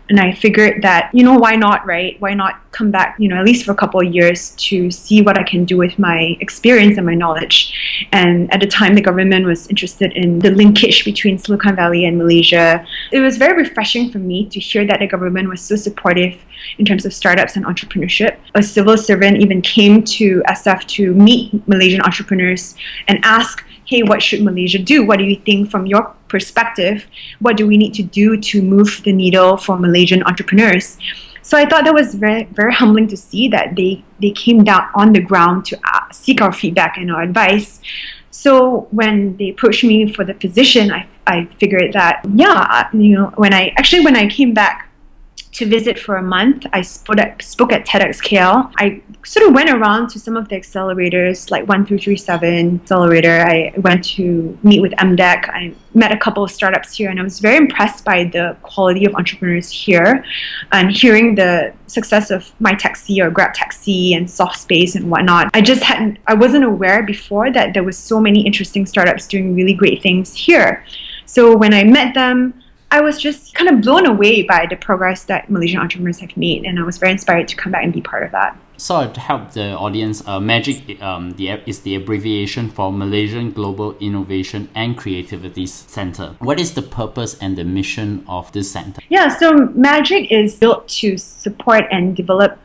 and 0.08 0.18
I 0.18 0.32
figured 0.32 0.82
that, 0.82 1.10
you 1.12 1.22
know, 1.22 1.34
why 1.34 1.54
not, 1.56 1.86
right? 1.86 2.20
Why 2.20 2.34
not 2.34 2.60
come 2.72 2.90
back, 2.90 3.16
you 3.18 3.28
know, 3.28 3.36
at 3.36 3.44
least 3.44 3.64
for 3.64 3.72
a 3.72 3.74
couple 3.74 4.00
of 4.00 4.12
years 4.12 4.50
to 4.68 4.90
see 4.90 5.20
what 5.22 5.38
I 5.38 5.42
can 5.42 5.64
do 5.64 5.76
with 5.76 5.98
my 5.98 6.36
experience 6.40 6.96
and 6.96 7.06
my 7.06 7.14
knowledge. 7.14 7.74
And 8.12 8.52
at 8.52 8.60
the 8.60 8.66
time, 8.66 8.94
the 8.94 9.00
government 9.00 9.46
was 9.46 9.66
interested 9.68 10.12
in 10.14 10.38
the 10.38 10.50
linkage 10.50 11.04
between 11.04 11.38
Silicon 11.38 11.76
Valley 11.76 12.04
and 12.06 12.16
Malaysia. 12.16 12.86
It 13.12 13.20
was 13.20 13.36
very 13.36 13.56
refreshing 13.56 14.10
for 14.10 14.18
me 14.18 14.46
to 14.48 14.60
hear 14.60 14.86
that 14.86 15.00
the 15.00 15.06
government 15.06 15.48
was 15.48 15.60
so 15.60 15.76
supportive 15.76 16.38
in 16.78 16.84
terms 16.84 17.04
of 17.04 17.12
startups 17.12 17.56
and 17.56 17.64
entrepreneurship. 17.64 18.36
A 18.54 18.62
civil 18.62 18.96
servant 18.96 19.38
even 19.38 19.60
came 19.62 20.02
to 20.04 20.42
SF 20.48 20.86
to 20.96 21.14
meet 21.14 21.66
Malaysian 21.68 22.00
entrepreneurs 22.02 22.74
and 23.08 23.18
ask 23.24 23.64
hey, 23.88 24.02
what 24.02 24.22
should 24.22 24.44
Malaysia 24.44 24.78
do? 24.78 25.02
What 25.04 25.18
do 25.18 25.24
you 25.24 25.36
think 25.36 25.70
from 25.70 25.86
your 25.86 26.14
perspective? 26.28 27.06
What 27.40 27.56
do 27.56 27.66
we 27.66 27.76
need 27.76 27.94
to 27.94 28.02
do 28.02 28.36
to 28.36 28.62
move 28.62 29.02
the 29.04 29.12
needle 29.12 29.56
for 29.56 29.78
Malaysian 29.78 30.22
entrepreneurs? 30.24 30.98
So 31.42 31.56
I 31.56 31.64
thought 31.64 31.84
that 31.84 31.94
was 31.94 32.14
very, 32.14 32.44
very 32.44 32.74
humbling 32.74 33.08
to 33.08 33.16
see 33.16 33.48
that 33.48 33.74
they, 33.74 34.04
they 34.20 34.30
came 34.32 34.64
down 34.64 34.88
on 34.94 35.12
the 35.12 35.20
ground 35.20 35.64
to 35.66 35.78
uh, 35.84 36.12
seek 36.12 36.42
our 36.42 36.52
feedback 36.52 36.98
and 36.98 37.10
our 37.10 37.22
advice. 37.22 37.80
So 38.30 38.86
when 38.90 39.36
they 39.36 39.50
approached 39.50 39.82
me 39.82 40.12
for 40.12 40.24
the 40.24 40.34
position, 40.34 40.92
I, 40.92 41.08
I 41.26 41.46
figured 41.58 41.94
that, 41.94 42.22
yeah, 42.34 42.88
you 42.92 43.16
know, 43.16 43.32
when 43.36 43.54
I 43.54 43.68
actually, 43.78 44.04
when 44.04 44.16
I 44.16 44.28
came 44.28 44.52
back 44.52 44.87
to 45.52 45.66
visit 45.66 45.98
for 45.98 46.16
a 46.16 46.22
month. 46.22 46.66
I 46.72 46.82
spoke 46.82 47.18
at, 47.18 47.42
spoke 47.42 47.72
at 47.72 47.86
TEDx 47.86 48.22
KL. 48.22 48.72
I 48.76 49.02
sort 49.24 49.46
of 49.46 49.54
went 49.54 49.70
around 49.70 50.08
to 50.10 50.18
some 50.18 50.36
of 50.36 50.48
the 50.48 50.56
accelerators, 50.56 51.50
like 51.50 51.66
1337 51.68 52.80
Accelerator. 52.82 53.44
I 53.46 53.72
went 53.78 54.04
to 54.16 54.58
meet 54.62 54.80
with 54.80 54.92
MDEC. 54.92 55.48
I 55.50 55.74
met 55.94 56.12
a 56.12 56.16
couple 56.16 56.44
of 56.44 56.50
startups 56.50 56.96
here, 56.96 57.10
and 57.10 57.18
I 57.18 57.22
was 57.22 57.40
very 57.40 57.56
impressed 57.56 58.04
by 58.04 58.24
the 58.24 58.56
quality 58.62 59.04
of 59.04 59.14
entrepreneurs 59.14 59.70
here 59.70 60.24
and 60.72 60.90
hearing 60.90 61.34
the 61.34 61.72
success 61.86 62.30
of 62.30 62.52
My 62.60 62.74
Taxi 62.74 63.20
or 63.20 63.30
Grab 63.30 63.54
Taxi 63.54 64.14
and 64.14 64.26
Softspace 64.26 64.94
and 64.94 65.10
whatnot. 65.10 65.50
I 65.54 65.60
just 65.60 65.82
hadn't, 65.82 66.18
I 66.26 66.34
wasn't 66.34 66.64
aware 66.64 67.02
before 67.02 67.50
that 67.52 67.74
there 67.74 67.84
was 67.84 67.98
so 67.98 68.20
many 68.20 68.46
interesting 68.46 68.86
startups 68.86 69.26
doing 69.26 69.54
really 69.54 69.74
great 69.74 70.02
things 70.02 70.34
here. 70.34 70.84
So 71.26 71.56
when 71.56 71.74
I 71.74 71.84
met 71.84 72.14
them, 72.14 72.54
I 72.90 73.02
was 73.02 73.20
just 73.20 73.54
kind 73.54 73.68
of 73.68 73.82
blown 73.82 74.06
away 74.06 74.42
by 74.42 74.66
the 74.68 74.76
progress 74.76 75.24
that 75.24 75.50
Malaysian 75.50 75.78
entrepreneurs 75.78 76.20
have 76.20 76.34
made, 76.36 76.64
and 76.64 76.78
I 76.78 76.82
was 76.84 76.96
very 76.96 77.12
inspired 77.12 77.46
to 77.48 77.56
come 77.56 77.72
back 77.72 77.84
and 77.84 77.92
be 77.92 78.00
part 78.00 78.22
of 78.22 78.32
that. 78.32 78.56
So 78.78 79.10
to 79.10 79.20
help 79.20 79.52
the 79.52 79.72
audience, 79.76 80.26
uh, 80.26 80.38
MAGIC 80.38 81.02
um, 81.02 81.32
the, 81.32 81.50
is 81.66 81.80
the 81.80 81.96
abbreviation 81.96 82.70
for 82.70 82.92
Malaysian 82.92 83.50
Global 83.50 83.98
Innovation 83.98 84.70
and 84.74 84.96
Creativity 84.96 85.66
Center. 85.66 86.36
What 86.38 86.60
is 86.60 86.74
the 86.74 86.82
purpose 86.82 87.36
and 87.40 87.58
the 87.58 87.64
mission 87.64 88.24
of 88.28 88.50
this 88.52 88.70
center? 88.70 89.02
Yeah, 89.08 89.28
so 89.36 89.52
MAGIC 89.52 90.30
is 90.30 90.54
built 90.54 90.88
to 91.00 91.18
support 91.18 91.84
and 91.90 92.16
develop 92.16 92.56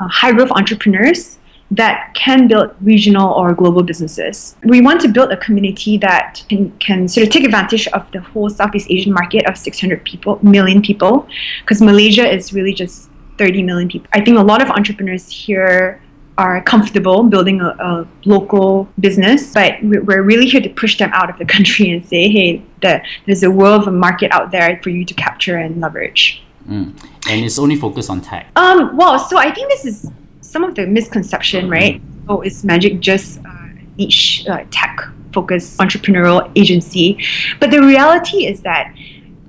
uh, 0.00 0.08
high 0.08 0.32
growth 0.32 0.52
entrepreneurs 0.52 1.35
that 1.70 2.14
can 2.14 2.46
build 2.46 2.74
regional 2.80 3.32
or 3.32 3.54
global 3.54 3.82
businesses. 3.82 4.56
We 4.64 4.80
want 4.80 5.00
to 5.00 5.08
build 5.08 5.32
a 5.32 5.36
community 5.36 5.98
that 5.98 6.44
can, 6.48 6.70
can 6.78 7.08
sort 7.08 7.26
of 7.26 7.32
take 7.32 7.44
advantage 7.44 7.88
of 7.88 8.10
the 8.12 8.20
whole 8.20 8.48
Southeast 8.48 8.88
Asian 8.90 9.12
market 9.12 9.48
of 9.48 9.58
600 9.58 10.04
people, 10.04 10.38
million 10.42 10.80
people, 10.80 11.28
because 11.62 11.82
Malaysia 11.82 12.28
is 12.28 12.52
really 12.52 12.72
just 12.72 13.10
30 13.38 13.62
million 13.62 13.88
people. 13.88 14.08
I 14.12 14.20
think 14.20 14.38
a 14.38 14.42
lot 14.42 14.62
of 14.62 14.70
entrepreneurs 14.70 15.28
here 15.28 16.00
are 16.38 16.62
comfortable 16.62 17.22
building 17.22 17.60
a, 17.60 17.68
a, 17.68 18.06
local 18.26 18.88
business, 19.00 19.54
but 19.54 19.74
we're 19.82 20.22
really 20.22 20.46
here 20.46 20.60
to 20.60 20.68
push 20.68 20.98
them 20.98 21.10
out 21.14 21.30
of 21.30 21.38
the 21.38 21.44
country 21.54 21.90
and 21.90 22.06
say, 22.06 22.28
hey, 22.28 22.62
the, 22.82 23.02
there's 23.26 23.42
a 23.42 23.50
world 23.50 23.82
of 23.82 23.88
a 23.88 23.92
market 23.92 24.30
out 24.32 24.50
there 24.50 24.78
for 24.82 24.90
you 24.90 25.04
to 25.04 25.14
capture 25.14 25.56
and 25.56 25.80
leverage. 25.80 26.42
Mm. 26.68 26.96
And 27.28 27.44
it's 27.44 27.58
only 27.58 27.76
focused 27.76 28.10
on 28.10 28.20
tech. 28.20 28.48
Um, 28.56 28.96
well, 28.96 29.18
so 29.18 29.38
I 29.38 29.52
think 29.52 29.70
this 29.70 29.84
is 29.84 30.10
some 30.48 30.64
of 30.64 30.74
the 30.74 30.86
misconception, 30.86 31.68
right? 31.68 32.00
Oh, 32.28 32.42
is 32.42 32.64
Magic 32.64 33.00
just 33.00 33.38
a 33.38 33.72
niche 33.98 34.46
uh, 34.48 34.64
tech 34.70 35.00
focused 35.32 35.78
entrepreneurial 35.78 36.50
agency? 36.56 37.18
But 37.60 37.70
the 37.70 37.82
reality 37.82 38.46
is 38.46 38.62
that 38.62 38.94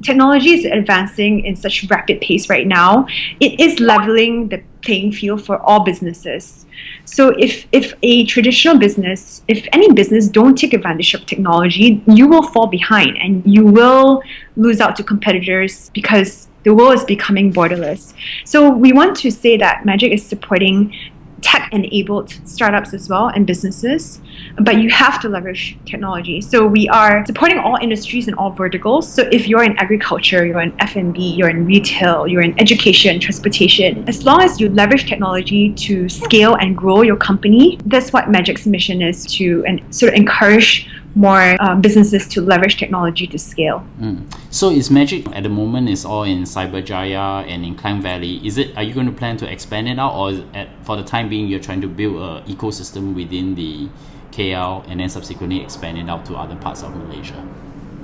technology 0.04 0.52
is 0.52 0.66
advancing 0.66 1.44
in 1.46 1.56
such 1.56 1.90
rapid 1.90 2.22
pace 2.22 2.50
right 2.50 2.68
now. 2.68 3.08
It 3.40 3.60
is 3.60 3.80
leveling 3.80 4.50
the 4.50 4.62
playing 4.82 5.12
field 5.12 5.44
for 5.46 5.60
all 5.62 5.84
businesses. 5.84 6.66
So 7.06 7.30
if 7.38 7.68
if 7.72 7.94
a 8.04 8.26
traditional 8.26 8.78
business, 8.78 9.44
if 9.48 9.68
any 9.74 9.92
business 9.94 10.28
don't 10.28 10.56
take 10.58 10.74
advantage 10.74 11.14
of 11.14 11.26
technology, 11.26 12.04
you 12.08 12.28
will 12.28 12.44
fall 12.44 12.68
behind 12.68 13.18
and 13.18 13.44
you 13.46 13.66
will 13.66 14.22
lose 14.56 14.80
out 14.80 14.96
to 14.98 15.04
competitors 15.04 15.90
because 15.94 16.47
the 16.68 16.74
world 16.74 16.94
is 16.96 17.06
becoming 17.06 17.54
borderless. 17.54 18.14
So 18.44 18.70
we 18.70 18.92
want 18.92 19.16
to 19.24 19.32
say 19.32 19.56
that 19.56 19.86
Magic 19.86 20.12
is 20.12 20.22
supporting 20.26 20.94
tech 21.40 21.70
enabled 21.72 22.30
startups 22.44 22.94
as 22.94 23.08
well 23.08 23.28
and 23.30 23.48
businesses, 23.48 24.20
but 24.60 24.82
you 24.82 24.90
have 24.90 25.22
to 25.22 25.30
leverage 25.30 25.78
technology. 25.86 26.42
So 26.42 26.68
we 26.68 26.90
are 26.90 27.26
supporting 27.26 27.58
all 27.60 27.78
industries 27.82 28.28
and 28.28 28.36
all 28.36 28.52
verticals. 28.52 29.08
So 29.10 29.30
if 29.32 29.48
you're 29.48 29.64
in 29.64 29.78
agriculture, 29.78 30.46
you're 30.46 30.60
in 30.60 30.74
F&B, 30.82 31.36
you're 31.38 31.48
in 31.48 31.66
retail, 31.66 32.28
you're 32.28 32.42
in 32.42 32.60
education, 32.60 33.18
transportation, 33.22 34.04
as 34.10 34.26
long 34.26 34.42
as 34.42 34.60
you 34.60 34.68
leverage 34.68 35.08
technology 35.08 35.72
to 35.86 36.10
scale 36.10 36.56
and 36.56 36.76
grow 36.76 37.02
your 37.02 37.16
company, 37.16 37.80
that's 37.86 38.12
what 38.12 38.30
Magic's 38.30 38.68
mission 38.68 39.02
is 39.02 39.26
to 39.38 39.64
and 39.66 39.82
sort 39.96 40.12
of 40.12 40.20
encourage 40.20 40.90
more 41.18 41.58
uh, 41.60 41.76
businesses 41.76 42.28
to 42.28 42.42
leverage 42.42 42.78
technology 42.78 43.26
to 43.28 43.40
scale. 43.40 43.86
Mm. 44.00 44.32
So 44.52 44.70
is 44.70 44.92
Magic 44.92 45.28
at 45.36 45.44
the 45.44 45.50
moment 45.50 45.90
is 45.90 46.06
all 46.06 46.24
in 46.24 46.44
Cyberjaya 46.44 47.46
and 47.48 47.66
in 47.66 47.76
Klang 47.76 48.02
Valley. 48.02 48.46
Is 48.46 48.58
it 48.58 48.78
are 48.78 48.84
you 48.84 48.94
going 48.94 49.08
to 49.08 49.12
plan 49.12 49.36
to 49.38 49.52
expand 49.52 49.90
it 49.90 49.98
out 49.98 50.14
or 50.14 50.44
at, 50.54 50.70
for 50.86 50.96
the 50.96 51.04
time 51.04 51.28
being 51.28 51.48
you're 51.48 51.60
trying 51.60 51.82
to 51.82 51.88
build 51.88 52.16
an 52.16 52.44
ecosystem 52.46 53.16
within 53.16 53.56
the 53.56 53.90
KL 54.32 54.86
and 54.88 55.00
then 55.00 55.10
subsequently 55.10 55.62
expand 55.62 55.98
it 55.98 56.08
out 56.08 56.26
to 56.28 56.36
other 56.36 56.56
parts 56.56 56.84
of 56.84 56.96
Malaysia? 56.96 57.44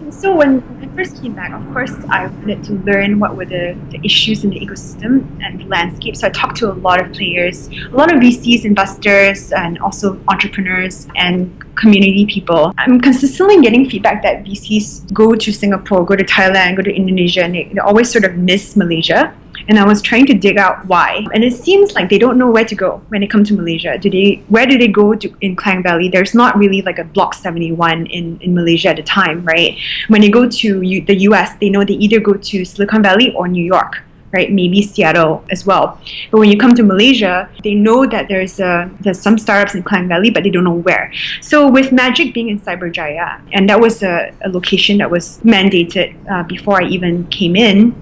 So 0.09 0.35
when 0.35 0.63
I 0.81 0.95
first 0.95 1.21
came 1.21 1.33
back, 1.33 1.51
of 1.51 1.65
course, 1.73 1.93
I 2.09 2.27
wanted 2.27 2.63
to 2.65 2.73
learn 2.73 3.19
what 3.19 3.35
were 3.35 3.45
the, 3.45 3.77
the 3.89 3.99
issues 4.03 4.43
in 4.43 4.51
the 4.51 4.59
ecosystem 4.59 5.27
and 5.43 5.59
the 5.59 5.65
landscape. 5.65 6.15
So 6.15 6.27
I 6.27 6.29
talked 6.29 6.57
to 6.57 6.71
a 6.71 6.73
lot 6.73 7.01
of 7.01 7.11
players, 7.13 7.67
a 7.67 7.95
lot 7.95 8.13
of 8.13 8.21
VCs, 8.21 8.65
investors, 8.65 9.51
and 9.51 9.79
also 9.79 10.19
entrepreneurs 10.27 11.07
and 11.15 11.51
community 11.75 12.25
people. 12.25 12.73
I'm 12.77 13.01
consistently 13.01 13.61
getting 13.61 13.89
feedback 13.89 14.23
that 14.23 14.43
VCs 14.43 15.11
go 15.13 15.35
to 15.35 15.51
Singapore, 15.51 16.05
go 16.05 16.15
to 16.15 16.23
Thailand, 16.23 16.77
go 16.77 16.83
to 16.83 16.93
Indonesia, 16.93 17.43
and 17.43 17.55
they, 17.55 17.71
they 17.73 17.79
always 17.79 18.11
sort 18.11 18.25
of 18.25 18.35
miss 18.35 18.75
Malaysia 18.75 19.33
and 19.67 19.79
I 19.79 19.85
was 19.85 20.01
trying 20.01 20.25
to 20.27 20.33
dig 20.33 20.57
out 20.57 20.85
why. 20.87 21.25
And 21.33 21.43
it 21.43 21.53
seems 21.53 21.93
like 21.93 22.09
they 22.09 22.17
don't 22.17 22.37
know 22.37 22.49
where 22.49 22.65
to 22.65 22.75
go 22.75 23.01
when 23.09 23.21
they 23.21 23.27
come 23.27 23.43
to 23.45 23.53
Malaysia. 23.53 23.97
Do 23.97 24.09
they? 24.09 24.43
Where 24.49 24.65
do 24.65 24.77
they 24.77 24.87
go 24.87 25.15
to 25.15 25.35
in 25.41 25.55
Klang 25.55 25.83
Valley? 25.83 26.09
There's 26.09 26.33
not 26.33 26.57
really 26.57 26.81
like 26.81 26.99
a 26.99 27.03
Block 27.03 27.33
71 27.33 28.07
in, 28.07 28.39
in 28.41 28.53
Malaysia 28.53 28.89
at 28.89 28.97
the 28.97 29.03
time, 29.03 29.43
right? 29.45 29.77
When 30.07 30.21
they 30.21 30.29
go 30.29 30.49
to 30.49 30.81
U- 30.81 31.05
the 31.05 31.15
US, 31.29 31.55
they 31.59 31.69
know 31.69 31.83
they 31.83 31.93
either 31.93 32.19
go 32.19 32.33
to 32.33 32.65
Silicon 32.65 33.03
Valley 33.03 33.33
or 33.35 33.47
New 33.47 33.63
York. 33.63 34.01
Right, 34.35 34.51
maybe 34.51 34.81
Seattle 34.81 35.45
as 35.51 35.63
well. 35.63 36.01
But 36.31 36.39
when 36.39 36.49
you 36.49 36.57
come 36.57 36.73
to 36.73 36.81
Malaysia, 36.81 37.47
they 37.63 37.75
know 37.75 38.07
that 38.07 38.29
there's 38.29 38.59
a, 38.59 38.89
there's 39.01 39.21
some 39.21 39.37
startups 39.37 39.75
in 39.75 39.83
Klang 39.83 40.07
Valley, 40.07 40.31
but 40.31 40.41
they 40.41 40.49
don't 40.49 40.63
know 40.63 40.73
where. 40.73 41.13
So 41.39 41.69
with 41.69 41.91
Magic 41.91 42.33
being 42.33 42.49
in 42.49 42.59
Cyberjaya, 42.59 43.39
and 43.51 43.69
that 43.69 43.79
was 43.79 44.01
a, 44.01 44.33
a 44.43 44.49
location 44.49 44.97
that 44.97 45.11
was 45.11 45.37
mandated 45.41 46.15
uh, 46.31 46.41
before 46.41 46.81
I 46.81 46.87
even 46.87 47.27
came 47.27 47.55
in, 47.55 47.93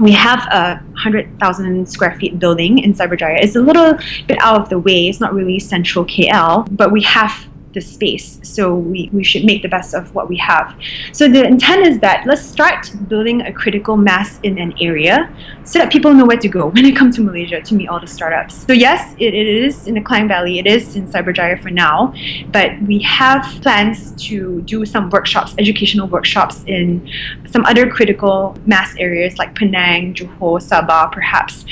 we 0.00 0.12
have 0.12 0.40
a 0.52 0.80
100,000 0.92 1.88
square 1.88 2.16
feet 2.18 2.38
building 2.38 2.78
in 2.78 2.92
Cyberjaya. 2.92 3.42
It's 3.42 3.56
a 3.56 3.60
little 3.60 3.98
bit 4.26 4.38
out 4.40 4.60
of 4.60 4.68
the 4.68 4.78
way. 4.78 5.08
It's 5.08 5.20
not 5.20 5.34
really 5.34 5.58
central 5.58 6.04
KL, 6.04 6.66
but 6.76 6.92
we 6.92 7.02
have 7.02 7.46
the 7.76 7.80
space. 7.80 8.40
So 8.42 8.74
we, 8.74 9.10
we 9.12 9.22
should 9.22 9.44
make 9.44 9.62
the 9.62 9.68
best 9.68 9.94
of 9.94 10.12
what 10.14 10.28
we 10.28 10.36
have. 10.38 10.74
So 11.12 11.28
the 11.28 11.44
intent 11.44 11.86
is 11.86 12.00
that 12.00 12.26
let's 12.26 12.42
start 12.42 12.90
building 13.08 13.42
a 13.42 13.52
critical 13.52 13.96
mass 13.96 14.40
in 14.42 14.58
an 14.58 14.74
area 14.80 15.30
so 15.64 15.78
that 15.78 15.92
people 15.92 16.12
know 16.14 16.24
where 16.24 16.38
to 16.38 16.48
go 16.48 16.66
when 16.74 16.82
they 16.82 16.92
come 16.92 17.12
to 17.12 17.20
Malaysia 17.20 17.60
to 17.60 17.74
meet 17.74 17.88
all 17.88 18.00
the 18.00 18.06
startups. 18.06 18.66
So 18.66 18.72
yes, 18.72 19.14
it, 19.18 19.34
it 19.34 19.46
is 19.46 19.86
in 19.86 19.94
the 19.94 20.00
Klang 20.00 20.26
Valley, 20.26 20.58
it 20.58 20.66
is 20.66 20.96
in 20.96 21.06
Cyberjaya 21.06 21.62
for 21.62 21.70
now, 21.70 22.14
but 22.50 22.70
we 22.82 22.98
have 23.00 23.42
plans 23.62 24.12
to 24.26 24.62
do 24.62 24.86
some 24.86 25.10
workshops, 25.10 25.54
educational 25.58 26.08
workshops 26.08 26.64
in 26.66 27.06
some 27.46 27.64
other 27.66 27.88
critical 27.90 28.56
mass 28.64 28.96
areas 28.96 29.36
like 29.36 29.54
Penang, 29.54 30.14
Johor, 30.14 30.58
Sabah, 30.60 31.12
perhaps 31.12 31.66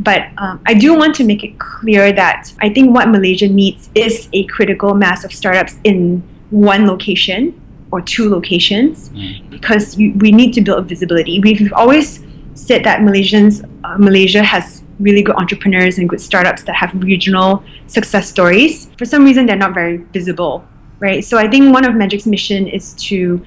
but 0.00 0.28
um, 0.38 0.60
I 0.66 0.74
do 0.74 0.94
want 0.94 1.14
to 1.16 1.24
make 1.24 1.42
it 1.42 1.58
clear 1.58 2.12
that 2.12 2.52
I 2.60 2.68
think 2.72 2.94
what 2.94 3.08
Malaysia 3.08 3.48
needs 3.48 3.90
is 3.94 4.28
a 4.32 4.44
critical 4.44 4.94
mass 4.94 5.24
of 5.24 5.32
startups 5.32 5.76
in 5.84 6.22
one 6.50 6.86
location 6.86 7.60
or 7.90 8.00
two 8.00 8.28
locations 8.28 9.08
mm. 9.10 9.48
because 9.50 9.96
we, 9.96 10.12
we 10.12 10.30
need 10.30 10.52
to 10.52 10.60
build 10.60 10.86
visibility. 10.86 11.40
We've 11.40 11.72
always 11.72 12.24
said 12.54 12.84
that 12.84 13.00
Malaysians, 13.00 13.64
uh, 13.84 13.98
Malaysia 13.98 14.42
has 14.42 14.82
really 15.00 15.22
good 15.22 15.36
entrepreneurs 15.36 15.98
and 15.98 16.08
good 16.08 16.20
startups 16.20 16.62
that 16.64 16.74
have 16.74 16.92
regional 17.02 17.62
success 17.86 18.28
stories. 18.28 18.90
For 18.98 19.04
some 19.04 19.24
reason, 19.24 19.46
they're 19.46 19.56
not 19.56 19.74
very 19.74 19.98
visible, 19.98 20.64
right? 20.98 21.24
So 21.24 21.38
I 21.38 21.48
think 21.48 21.72
one 21.72 21.84
of 21.84 21.94
Magic's 21.94 22.26
mission 22.26 22.66
is 22.66 22.94
to 22.94 23.44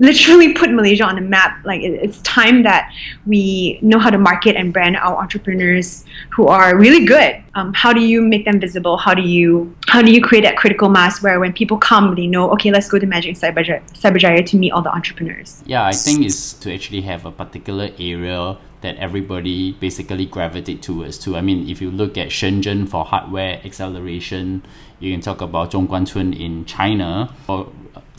literally 0.00 0.52
put 0.54 0.72
Malaysia 0.72 1.04
on 1.04 1.14
the 1.14 1.20
map. 1.20 1.64
Like 1.64 1.82
it's 1.82 2.20
time 2.22 2.64
that 2.64 2.92
we 3.26 3.78
know 3.82 3.98
how 3.98 4.10
to 4.10 4.18
market 4.18 4.56
and 4.56 4.72
brand 4.72 4.96
our 4.96 5.16
entrepreneurs 5.16 6.04
who 6.30 6.48
are 6.48 6.76
really 6.76 7.04
good. 7.04 7.36
Um, 7.54 7.72
how 7.74 7.92
do 7.92 8.00
you 8.00 8.22
make 8.22 8.44
them 8.44 8.58
visible? 8.58 8.96
How 8.96 9.14
do 9.14 9.22
you 9.22 9.74
how 9.86 10.02
do 10.02 10.10
you 10.10 10.20
create 10.22 10.42
that 10.42 10.56
critical 10.56 10.88
mass 10.88 11.22
where 11.22 11.38
when 11.38 11.52
people 11.52 11.78
come, 11.78 12.14
they 12.16 12.26
know 12.26 12.50
okay, 12.52 12.72
let's 12.72 12.88
go 12.88 12.98
to 12.98 13.06
Magic 13.06 13.36
Cyberjaya, 13.36 13.80
Cyberjaya 13.92 14.44
to 14.46 14.56
meet 14.56 14.72
all 14.72 14.82
the 14.82 14.92
entrepreneurs. 14.92 15.62
Yeah, 15.66 15.84
I 15.84 15.92
think 15.92 16.24
it's 16.24 16.54
to 16.54 16.74
actually 16.74 17.02
have 17.02 17.26
a 17.26 17.30
particular 17.30 17.90
area 17.98 18.58
that 18.80 18.96
everybody 18.96 19.72
basically 19.72 20.24
gravitate 20.24 20.80
towards 20.80 21.18
too. 21.18 21.36
I 21.36 21.42
mean, 21.42 21.68
if 21.68 21.82
you 21.82 21.90
look 21.90 22.16
at 22.16 22.28
Shenzhen 22.28 22.88
for 22.88 23.04
hardware 23.04 23.60
acceleration, 23.62 24.62
you 25.00 25.12
can 25.12 25.20
talk 25.20 25.42
about 25.42 25.72
Zhongguancun 25.72 26.38
in 26.38 26.64
China, 26.64 27.34
or 27.46 27.70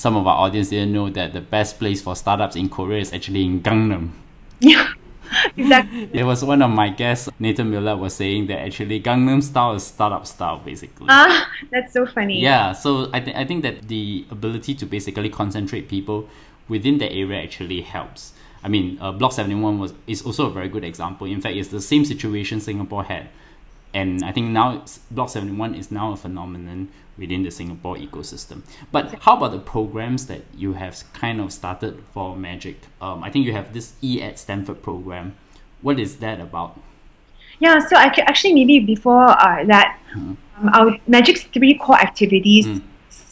some 0.02 0.18
of 0.18 0.26
our 0.26 0.38
audience 0.46 0.70
didn't 0.70 0.92
know 0.92 1.10
that 1.12 1.32
the 1.32 1.42
best 1.42 1.78
place 1.78 2.02
for 2.02 2.16
startups 2.16 2.56
in 2.56 2.68
Korea 2.70 3.02
is 3.02 3.14
actually 3.14 3.46
in 3.46 3.62
Gangnam. 3.62 4.10
Yeah. 4.60 4.94
Exactly. 5.56 6.10
it 6.14 6.24
was 6.24 6.44
one 6.44 6.62
of 6.62 6.72
my 6.72 6.90
guests, 6.90 7.30
Nathan 7.40 7.70
Miller, 7.70 7.96
was 7.96 8.14
saying 8.16 8.48
that 8.48 8.60
actually 8.60 9.00
Gangnam 9.02 9.42
style 9.42 9.74
is 9.74 9.84
startup 9.84 10.26
style, 10.28 10.60
basically. 10.60 11.08
Ah, 11.10 11.48
that's 11.72 11.94
so 11.94 12.06
funny. 12.06 12.40
Yeah, 12.42 12.74
so 12.74 13.10
I, 13.14 13.20
th- 13.20 13.36
I 13.36 13.46
think 13.46 13.64
that 13.64 13.88
the 13.88 14.26
ability 14.30 14.76
to 14.76 14.86
basically 14.86 15.30
concentrate 15.30 15.88
people 15.88 16.28
within 16.68 16.98
the 16.98 17.10
area 17.12 17.42
actually 17.42 17.82
helps. 17.82 18.34
I 18.64 18.68
mean, 18.70 18.98
uh, 19.00 19.12
Block 19.12 19.32
71 19.34 19.80
was 19.80 19.94
is 20.06 20.22
also 20.22 20.48
a 20.48 20.52
very 20.52 20.68
good 20.70 20.84
example. 20.84 21.26
In 21.28 21.42
fact, 21.42 21.56
it's 21.56 21.70
the 21.70 21.82
same 21.82 22.06
situation 22.06 22.60
Singapore 22.60 23.04
had. 23.06 23.30
And 23.94 24.24
I 24.24 24.32
think 24.32 24.48
now 24.48 24.86
Block 25.10 25.30
71 25.30 25.76
is 25.76 25.92
now 25.92 26.14
a 26.14 26.18
phenomenon 26.18 26.90
within 27.18 27.44
the 27.44 27.52
Singapore 27.52 27.98
ecosystem. 27.98 28.62
But 28.92 29.16
how 29.22 29.38
about 29.38 29.52
the 29.52 29.60
programs 29.60 30.28
that 30.28 30.42
you 30.56 30.74
have 30.74 31.04
kind 31.14 31.42
of 31.42 31.52
started 31.52 32.02
for 32.14 32.36
Magic? 32.36 32.78
Um, 33.02 33.24
I 33.24 33.30
think 33.30 33.46
you 33.46 33.54
have 33.54 33.74
this 33.74 33.94
E 34.02 34.22
at 34.22 34.40
Stanford 34.40 34.82
program. 34.82 35.36
What 35.82 36.00
is 36.00 36.18
that 36.18 36.40
about? 36.40 36.80
Yeah, 37.60 37.80
so 37.80 37.96
I 37.96 38.10
could 38.10 38.24
actually 38.24 38.54
maybe 38.54 38.80
before 38.80 39.30
uh, 39.30 39.64
that, 39.66 40.00
mm-hmm. 40.16 40.34
um, 40.68 40.70
our 40.74 40.98
Magic's 41.08 41.44
three 41.44 41.78
core 41.78 42.00
activities. 42.00 42.66
Mm. 42.66 42.82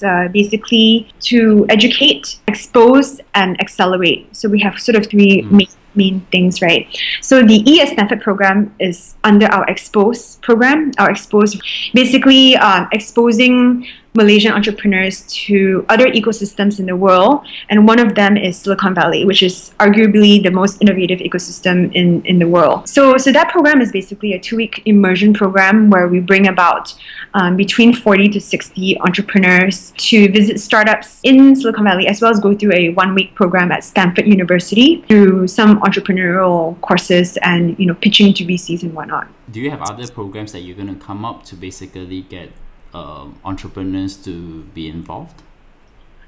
Uh, 0.02 0.30
basically 0.30 1.12
to 1.20 1.66
educate, 1.68 2.40
expose, 2.48 3.20
and 3.36 3.60
accelerate. 3.60 4.34
So 4.34 4.48
we 4.48 4.60
have 4.62 4.80
sort 4.80 4.96
of 4.96 5.08
three 5.08 5.42
mm. 5.42 5.52
main 5.52 5.68
main 6.02 6.22
things, 6.32 6.62
right? 6.62 6.88
So 7.22 7.44
the 7.44 7.60
ES 7.68 7.92
Stanford 7.94 8.22
program 8.22 8.74
is 8.80 9.16
under 9.24 9.48
our 9.48 9.66
Expose 9.74 10.38
program. 10.48 10.92
Our 10.98 11.12
Expose, 11.12 11.52
basically 11.94 12.56
um, 12.56 12.88
exposing 12.92 13.86
Malaysian 14.16 14.52
entrepreneurs 14.52 15.22
to 15.46 15.86
other 15.90 16.08
ecosystems 16.08 16.80
in 16.80 16.86
the 16.86 16.96
world, 16.96 17.46
and 17.70 17.88
one 17.88 18.00
of 18.00 18.16
them 18.16 18.38
is 18.38 18.58
Silicon 18.58 18.96
Valley, 18.96 19.26
which 19.26 19.44
is 19.44 19.72
arguably 19.80 20.42
the 20.42 20.52
most 20.52 20.82
innovative 20.82 21.20
ecosystem 21.20 21.94
in, 21.94 22.22
in 22.26 22.40
the 22.40 22.48
world. 22.48 22.90
So, 22.90 23.18
so 23.18 23.32
that 23.32 23.50
program 23.50 23.82
is 23.82 23.92
basically 23.92 24.34
a 24.34 24.40
two-week 24.40 24.82
immersion 24.86 25.34
program 25.34 25.90
where 25.90 26.08
we 26.08 26.20
bring 26.20 26.48
about 26.48 26.94
um, 27.34 27.56
between 27.56 27.94
40 27.94 28.30
to 28.30 28.42
60 28.42 29.00
entrepreneurs 29.02 29.94
to 29.98 30.32
visit 30.32 30.60
startups 30.60 31.20
in 31.24 31.56
Silicon 31.56 31.84
Valley, 31.84 32.08
as 32.08 32.22
well 32.22 32.32
as 32.32 32.40
go 32.40 32.56
through 32.56 32.74
a 32.74 32.90
one-week 32.90 33.36
program 33.36 33.72
at 33.72 33.84
Stanford 33.84 34.28
University 34.28 35.04
through 35.08 35.48
some 35.48 35.80
entrepreneurial 35.82 36.80
courses 36.82 37.38
and 37.44 37.78
you 37.78 37.86
know 37.86 37.94
pitching 37.94 38.34
to 38.34 38.46
VCs 38.46 38.84
and 38.84 38.94
whatnot. 38.94 39.28
Do 39.52 39.60
you 39.60 39.70
have 39.72 39.82
other 39.82 40.08
programs 40.08 40.52
that 40.54 40.62
you're 40.62 40.76
going 40.76 40.94
to 40.94 41.06
come 41.06 41.26
up 41.26 41.44
to 41.46 41.56
basically 41.56 42.22
get 42.22 42.52
um, 42.94 43.40
entrepreneurs 43.44 44.16
to 44.18 44.64
be 44.74 44.88
involved? 44.88 45.42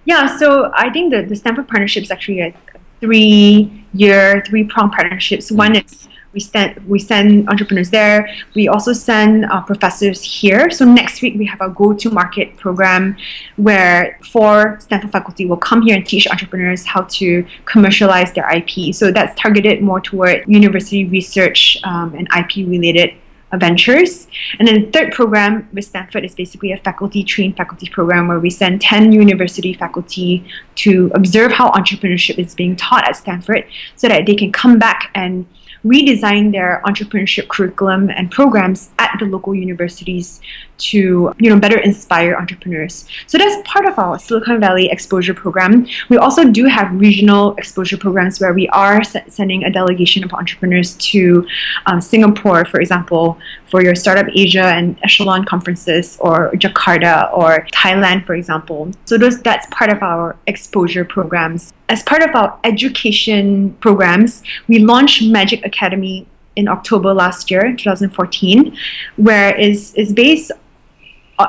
Yeah, 0.05 0.37
so 0.37 0.71
I 0.75 0.89
think 0.89 1.13
the, 1.13 1.23
the 1.23 1.35
Stanford 1.35 1.67
partnership 1.67 2.03
is 2.03 2.11
actually 2.11 2.41
a 2.41 2.53
three 2.99 3.85
year, 3.93 4.43
three 4.47 4.63
prong 4.63 4.91
partnerships. 4.91 5.47
Mm-hmm. 5.47 5.57
One 5.57 5.75
is 5.75 6.07
we 6.33 6.39
send 6.39 6.77
we 6.87 6.99
send 6.99 7.49
entrepreneurs 7.49 7.89
there. 7.89 8.29
We 8.55 8.67
also 8.67 8.93
send 8.93 9.45
uh, 9.45 9.61
professors 9.61 10.23
here. 10.23 10.69
So 10.69 10.85
next 10.85 11.21
week 11.21 11.35
we 11.37 11.45
have 11.45 11.61
a 11.61 11.69
go 11.69 11.93
to 11.93 12.09
market 12.09 12.55
program 12.57 13.17
where 13.57 14.17
four 14.31 14.79
Stanford 14.79 15.11
faculty 15.11 15.45
will 15.45 15.57
come 15.57 15.81
here 15.81 15.95
and 15.95 16.05
teach 16.05 16.27
entrepreneurs 16.27 16.85
how 16.85 17.01
to 17.19 17.45
commercialize 17.65 18.31
their 18.33 18.49
IP. 18.49 18.95
So 18.95 19.11
that's 19.11 19.39
targeted 19.39 19.81
more 19.81 19.99
toward 19.99 20.45
university 20.47 21.05
research 21.05 21.77
um, 21.83 22.15
and 22.15 22.27
IP 22.37 22.67
related 22.67 23.13
ventures. 23.57 24.27
And 24.59 24.67
then 24.67 24.85
the 24.85 24.91
third 24.91 25.11
program 25.11 25.69
with 25.73 25.85
Stanford 25.85 26.25
is 26.25 26.35
basically 26.35 26.71
a 26.71 26.77
faculty 26.77 27.23
trained 27.23 27.57
faculty 27.57 27.87
program 27.89 28.27
where 28.27 28.39
we 28.39 28.49
send 28.49 28.81
10 28.81 29.11
university 29.11 29.73
faculty 29.73 30.45
to 30.75 31.11
observe 31.13 31.51
how 31.51 31.71
entrepreneurship 31.71 32.37
is 32.37 32.55
being 32.55 32.75
taught 32.75 33.07
at 33.07 33.15
Stanford 33.15 33.65
so 33.95 34.07
that 34.07 34.25
they 34.25 34.35
can 34.35 34.51
come 34.51 34.79
back 34.79 35.11
and 35.15 35.45
redesign 35.83 36.51
their 36.51 36.81
entrepreneurship 36.85 37.47
curriculum 37.47 38.09
and 38.11 38.29
programs 38.29 38.91
at 38.99 39.15
the 39.19 39.25
local 39.25 39.55
universities 39.55 40.39
to 40.81 41.33
you 41.37 41.49
know 41.49 41.59
better 41.59 41.79
inspire 41.79 42.35
entrepreneurs. 42.35 43.05
So 43.27 43.37
that's 43.37 43.55
part 43.65 43.85
of 43.85 43.97
our 43.97 44.19
Silicon 44.19 44.59
Valley 44.59 44.89
exposure 44.89 45.33
program. 45.33 45.87
We 46.09 46.17
also 46.17 46.49
do 46.49 46.65
have 46.65 46.91
regional 46.99 47.55
exposure 47.55 47.97
programs 47.97 48.39
where 48.39 48.53
we 48.53 48.67
are 48.69 49.03
sending 49.03 49.63
a 49.63 49.71
delegation 49.71 50.23
of 50.23 50.33
entrepreneurs 50.33 50.95
to 51.11 51.45
um, 51.85 52.01
Singapore, 52.01 52.65
for 52.65 52.79
example, 52.79 53.37
for 53.69 53.83
your 53.83 53.95
Startup 53.95 54.27
Asia 54.33 54.65
and 54.65 54.97
Echelon 55.03 55.45
conferences, 55.45 56.17
or 56.19 56.51
Jakarta 56.53 57.31
or 57.33 57.65
Thailand, 57.73 58.25
for 58.25 58.35
example. 58.35 58.91
So 59.05 59.17
those 59.17 59.41
that's 59.41 59.67
part 59.71 59.91
of 59.91 60.01
our 60.01 60.35
exposure 60.47 61.05
programs. 61.05 61.73
As 61.89 62.03
part 62.03 62.23
of 62.23 62.35
our 62.35 62.57
education 62.63 63.73
programs, 63.81 64.43
we 64.67 64.79
launched 64.79 65.23
Magic 65.23 65.65
Academy 65.65 66.27
in 66.55 66.67
October 66.67 67.13
last 67.13 67.49
year, 67.49 67.75
2014, 67.75 68.77
where 69.15 69.55
is 69.55 69.93
is 69.95 70.13
based 70.13 70.51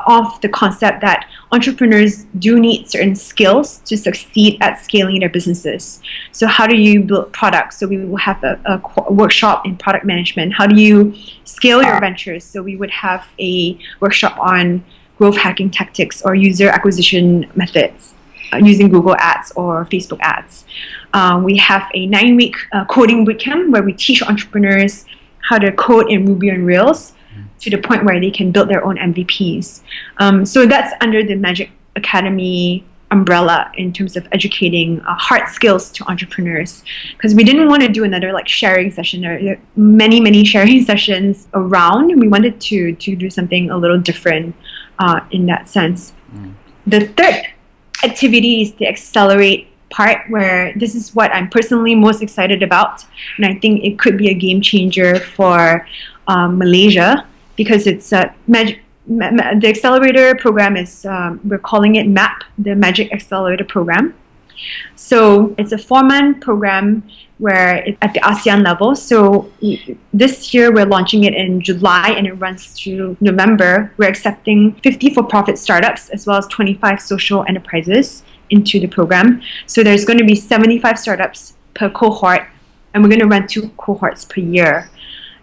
off 0.06 0.40
the 0.40 0.48
concept 0.48 1.00
that 1.00 1.26
entrepreneurs 1.50 2.24
do 2.38 2.58
need 2.58 2.88
certain 2.90 3.14
skills 3.14 3.78
to 3.80 3.96
succeed 3.96 4.58
at 4.60 4.80
scaling 4.80 5.20
their 5.20 5.28
businesses. 5.28 6.00
So, 6.32 6.46
how 6.46 6.66
do 6.66 6.76
you 6.76 7.02
build 7.02 7.32
products? 7.32 7.78
So, 7.78 7.86
we 7.86 7.98
will 7.98 8.16
have 8.16 8.42
a, 8.44 8.60
a 8.64 9.12
workshop 9.12 9.66
in 9.66 9.76
product 9.76 10.04
management. 10.04 10.54
How 10.54 10.66
do 10.66 10.80
you 10.80 11.14
scale 11.44 11.82
your 11.82 12.00
ventures? 12.00 12.44
So, 12.44 12.62
we 12.62 12.76
would 12.76 12.90
have 12.90 13.26
a 13.38 13.78
workshop 14.00 14.38
on 14.38 14.84
growth 15.18 15.36
hacking 15.36 15.70
tactics 15.70 16.22
or 16.22 16.34
user 16.34 16.68
acquisition 16.68 17.50
methods 17.54 18.14
uh, 18.52 18.56
using 18.56 18.88
Google 18.88 19.16
Ads 19.16 19.52
or 19.52 19.86
Facebook 19.86 20.18
Ads. 20.20 20.64
Uh, 21.12 21.40
we 21.44 21.56
have 21.58 21.88
a 21.94 22.06
nine 22.06 22.36
week 22.36 22.56
uh, 22.72 22.84
coding 22.86 23.24
bootcamp 23.26 23.70
where 23.70 23.82
we 23.82 23.92
teach 23.92 24.22
entrepreneurs 24.22 25.04
how 25.48 25.58
to 25.58 25.72
code 25.72 26.10
in 26.10 26.26
Ruby 26.26 26.50
on 26.50 26.64
Rails 26.64 27.14
to 27.62 27.70
the 27.70 27.78
point 27.78 28.04
where 28.04 28.20
they 28.20 28.30
can 28.30 28.52
build 28.52 28.68
their 28.68 28.84
own 28.84 28.96
MVPs. 28.96 29.82
Um, 30.18 30.44
so 30.44 30.66
that's 30.66 30.92
under 31.00 31.24
the 31.24 31.36
Magic 31.36 31.70
Academy 31.96 32.84
umbrella 33.12 33.70
in 33.74 33.92
terms 33.92 34.16
of 34.16 34.26
educating 34.32 35.00
uh, 35.02 35.14
hard 35.14 35.48
skills 35.48 35.90
to 35.92 36.04
entrepreneurs. 36.10 36.82
Because 37.12 37.34
we 37.34 37.44
didn't 37.44 37.68
want 37.68 37.82
to 37.82 37.88
do 37.88 38.04
another 38.04 38.32
like 38.32 38.48
sharing 38.48 38.90
session 38.90 39.20
there 39.20 39.52
are 39.52 39.60
many 39.76 40.18
many 40.18 40.44
sharing 40.52 40.84
sessions 40.84 41.46
around. 41.54 42.18
We 42.18 42.28
wanted 42.28 42.60
to 42.68 42.94
to 42.94 43.14
do 43.14 43.30
something 43.30 43.70
a 43.70 43.76
little 43.76 44.00
different 44.00 44.56
uh, 44.98 45.20
in 45.30 45.46
that 45.46 45.68
sense. 45.68 46.14
Mm. 46.34 46.54
the 46.86 47.00
third 47.18 47.44
activity 48.02 48.62
is 48.62 48.72
the 48.80 48.86
accelerate 48.88 49.68
part 49.90 50.18
where 50.30 50.72
this 50.74 50.94
is 50.94 51.14
what 51.14 51.30
i'm 51.36 51.48
personally 51.50 51.94
most 51.94 52.22
excited 52.22 52.62
about. 52.62 53.04
And 53.36 53.44
i 53.44 53.54
think 53.54 53.84
it 53.84 53.98
could 53.98 54.16
be 54.16 54.30
a 54.30 54.34
game 54.34 54.62
changer 54.62 55.20
for 55.20 55.86
um, 56.26 56.56
malaysia 56.56 57.26
because 57.56 57.86
it's 57.86 58.12
uh, 58.12 58.32
Mag- 58.46 58.80
the 59.06 59.66
accelerator 59.66 60.34
program 60.36 60.76
is 60.76 61.04
um, 61.06 61.40
we're 61.44 61.58
calling 61.58 61.96
it 61.96 62.06
MAP, 62.06 62.44
the 62.58 62.74
Magic 62.74 63.12
Accelerator 63.12 63.64
Program. 63.64 64.14
So 64.94 65.54
it's 65.58 65.72
a 65.72 65.78
four-month 65.78 66.40
program 66.40 67.02
where 67.38 67.78
it's 67.78 67.98
at 68.00 68.14
the 68.14 68.20
ASEAN 68.20 68.64
level. 68.64 68.94
So 68.94 69.50
this 70.12 70.54
year 70.54 70.72
we're 70.72 70.86
launching 70.86 71.24
it 71.24 71.34
in 71.34 71.60
July 71.60 72.10
and 72.16 72.26
it 72.26 72.34
runs 72.34 72.68
through 72.78 73.16
November. 73.20 73.92
We're 73.96 74.08
accepting 74.08 74.74
50 74.76 75.14
for-profit 75.14 75.58
startups 75.58 76.10
as 76.10 76.26
well 76.26 76.36
as 76.36 76.46
25 76.46 77.00
social 77.00 77.44
enterprises 77.48 78.22
into 78.50 78.78
the 78.78 78.86
program. 78.86 79.42
So 79.66 79.82
there's 79.82 80.04
going 80.04 80.18
to 80.18 80.24
be 80.24 80.36
75 80.36 80.98
startups 80.98 81.54
per 81.74 81.90
cohort, 81.90 82.46
and 82.94 83.02
we're 83.02 83.08
going 83.08 83.20
to 83.20 83.26
run 83.26 83.48
two 83.48 83.70
cohorts 83.70 84.24
per 84.24 84.40
year 84.40 84.90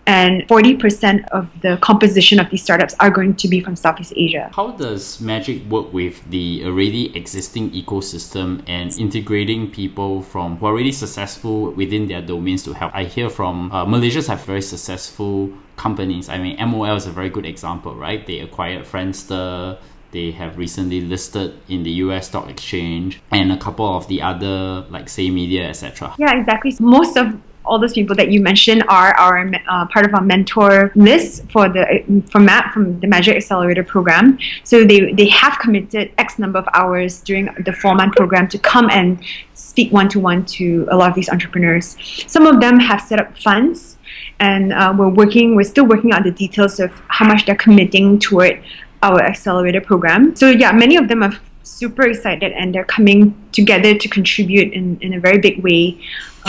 and 0.09 0.41
40% 0.47 1.27
of 1.29 1.47
the 1.61 1.77
composition 1.77 2.39
of 2.39 2.49
these 2.49 2.63
startups 2.63 2.95
are 2.99 3.11
going 3.11 3.35
to 3.35 3.47
be 3.47 3.61
from 3.61 3.75
Southeast 3.75 4.11
Asia. 4.15 4.49
How 4.55 4.71
does 4.71 5.21
Magic 5.21 5.63
work 5.69 5.93
with 5.93 6.27
the 6.31 6.63
already 6.65 7.15
existing 7.15 7.69
ecosystem 7.71 8.63
and 8.67 8.91
integrating 8.97 9.69
people 9.69 10.23
from 10.23 10.57
who 10.57 10.65
are 10.65 10.71
already 10.73 10.91
successful 10.91 11.69
within 11.73 12.07
their 12.07 12.23
domains 12.23 12.63
to 12.63 12.73
help? 12.73 12.91
I 12.95 13.03
hear 13.03 13.29
from 13.29 13.71
uh, 13.71 13.85
Malaysians 13.85 14.27
have 14.29 14.43
very 14.45 14.63
successful 14.63 15.51
companies. 15.75 16.27
I 16.27 16.39
mean, 16.39 16.57
MOL 16.57 16.95
is 16.95 17.05
a 17.05 17.11
very 17.11 17.29
good 17.29 17.45
example, 17.45 17.93
right? 17.93 18.25
They 18.25 18.39
acquired 18.39 18.85
Friendster. 18.85 19.77
They 20.11 20.31
have 20.31 20.57
recently 20.57 21.01
listed 21.01 21.53
in 21.67 21.83
the 21.83 21.91
US 22.03 22.29
stock 22.29 22.49
exchange 22.49 23.21
and 23.29 23.51
a 23.51 23.57
couple 23.57 23.95
of 23.95 24.07
the 24.07 24.23
other 24.23 24.87
like 24.89 25.07
say 25.07 25.29
media 25.29 25.69
etc. 25.69 26.15
Yeah, 26.17 26.35
exactly. 26.35 26.75
Most 26.79 27.15
of 27.15 27.39
all 27.69 27.79
those 27.79 27.93
people 27.93 28.15
that 28.15 28.31
you 28.31 28.41
mentioned 28.41 28.83
are 28.89 29.13
our 29.15 29.49
uh, 29.69 29.85
part 29.87 30.05
of 30.05 30.13
our 30.13 30.21
mentor 30.21 30.91
list 30.95 31.49
for 31.51 31.69
the 31.69 31.83
for 32.31 32.39
MAP 32.39 32.73
from 32.73 32.99
the 32.99 33.07
Magic 33.07 33.35
Accelerator 33.37 33.83
program. 33.83 34.37
So 34.63 34.83
they 34.83 35.13
they 35.13 35.29
have 35.29 35.59
committed 35.59 36.11
X 36.17 36.39
number 36.39 36.59
of 36.59 36.67
hours 36.73 37.21
during 37.21 37.45
the 37.65 37.71
four 37.71 37.93
month 37.95 38.15
program 38.15 38.47
to 38.49 38.57
come 38.57 38.89
and 38.89 39.19
speak 39.53 39.93
one 39.93 40.09
to 40.09 40.19
one 40.19 40.45
to 40.57 40.87
a 40.89 40.95
lot 40.97 41.09
of 41.09 41.15
these 41.15 41.29
entrepreneurs. 41.29 41.95
Some 42.27 42.45
of 42.47 42.59
them 42.59 42.79
have 42.79 43.01
set 43.01 43.19
up 43.19 43.37
funds, 43.37 43.97
and 44.39 44.73
uh, 44.73 44.93
we're 44.97 45.15
working. 45.21 45.55
We're 45.55 45.71
still 45.75 45.85
working 45.85 46.13
on 46.13 46.23
the 46.23 46.31
details 46.31 46.79
of 46.79 46.91
how 47.07 47.25
much 47.27 47.45
they're 47.45 47.63
committing 47.67 48.19
toward 48.19 48.61
our 49.01 49.21
accelerator 49.21 49.81
program. 49.81 50.35
So 50.35 50.49
yeah, 50.49 50.71
many 50.71 50.97
of 50.97 51.07
them 51.07 51.23
are 51.23 51.33
super 51.63 52.03
excited 52.03 52.51
and 52.53 52.73
they're 52.73 52.91
coming 52.97 53.33
together 53.51 53.93
to 53.93 54.07
contribute 54.09 54.73
in, 54.73 54.97
in 55.01 55.13
a 55.13 55.19
very 55.19 55.37
big 55.37 55.63
way 55.63 55.97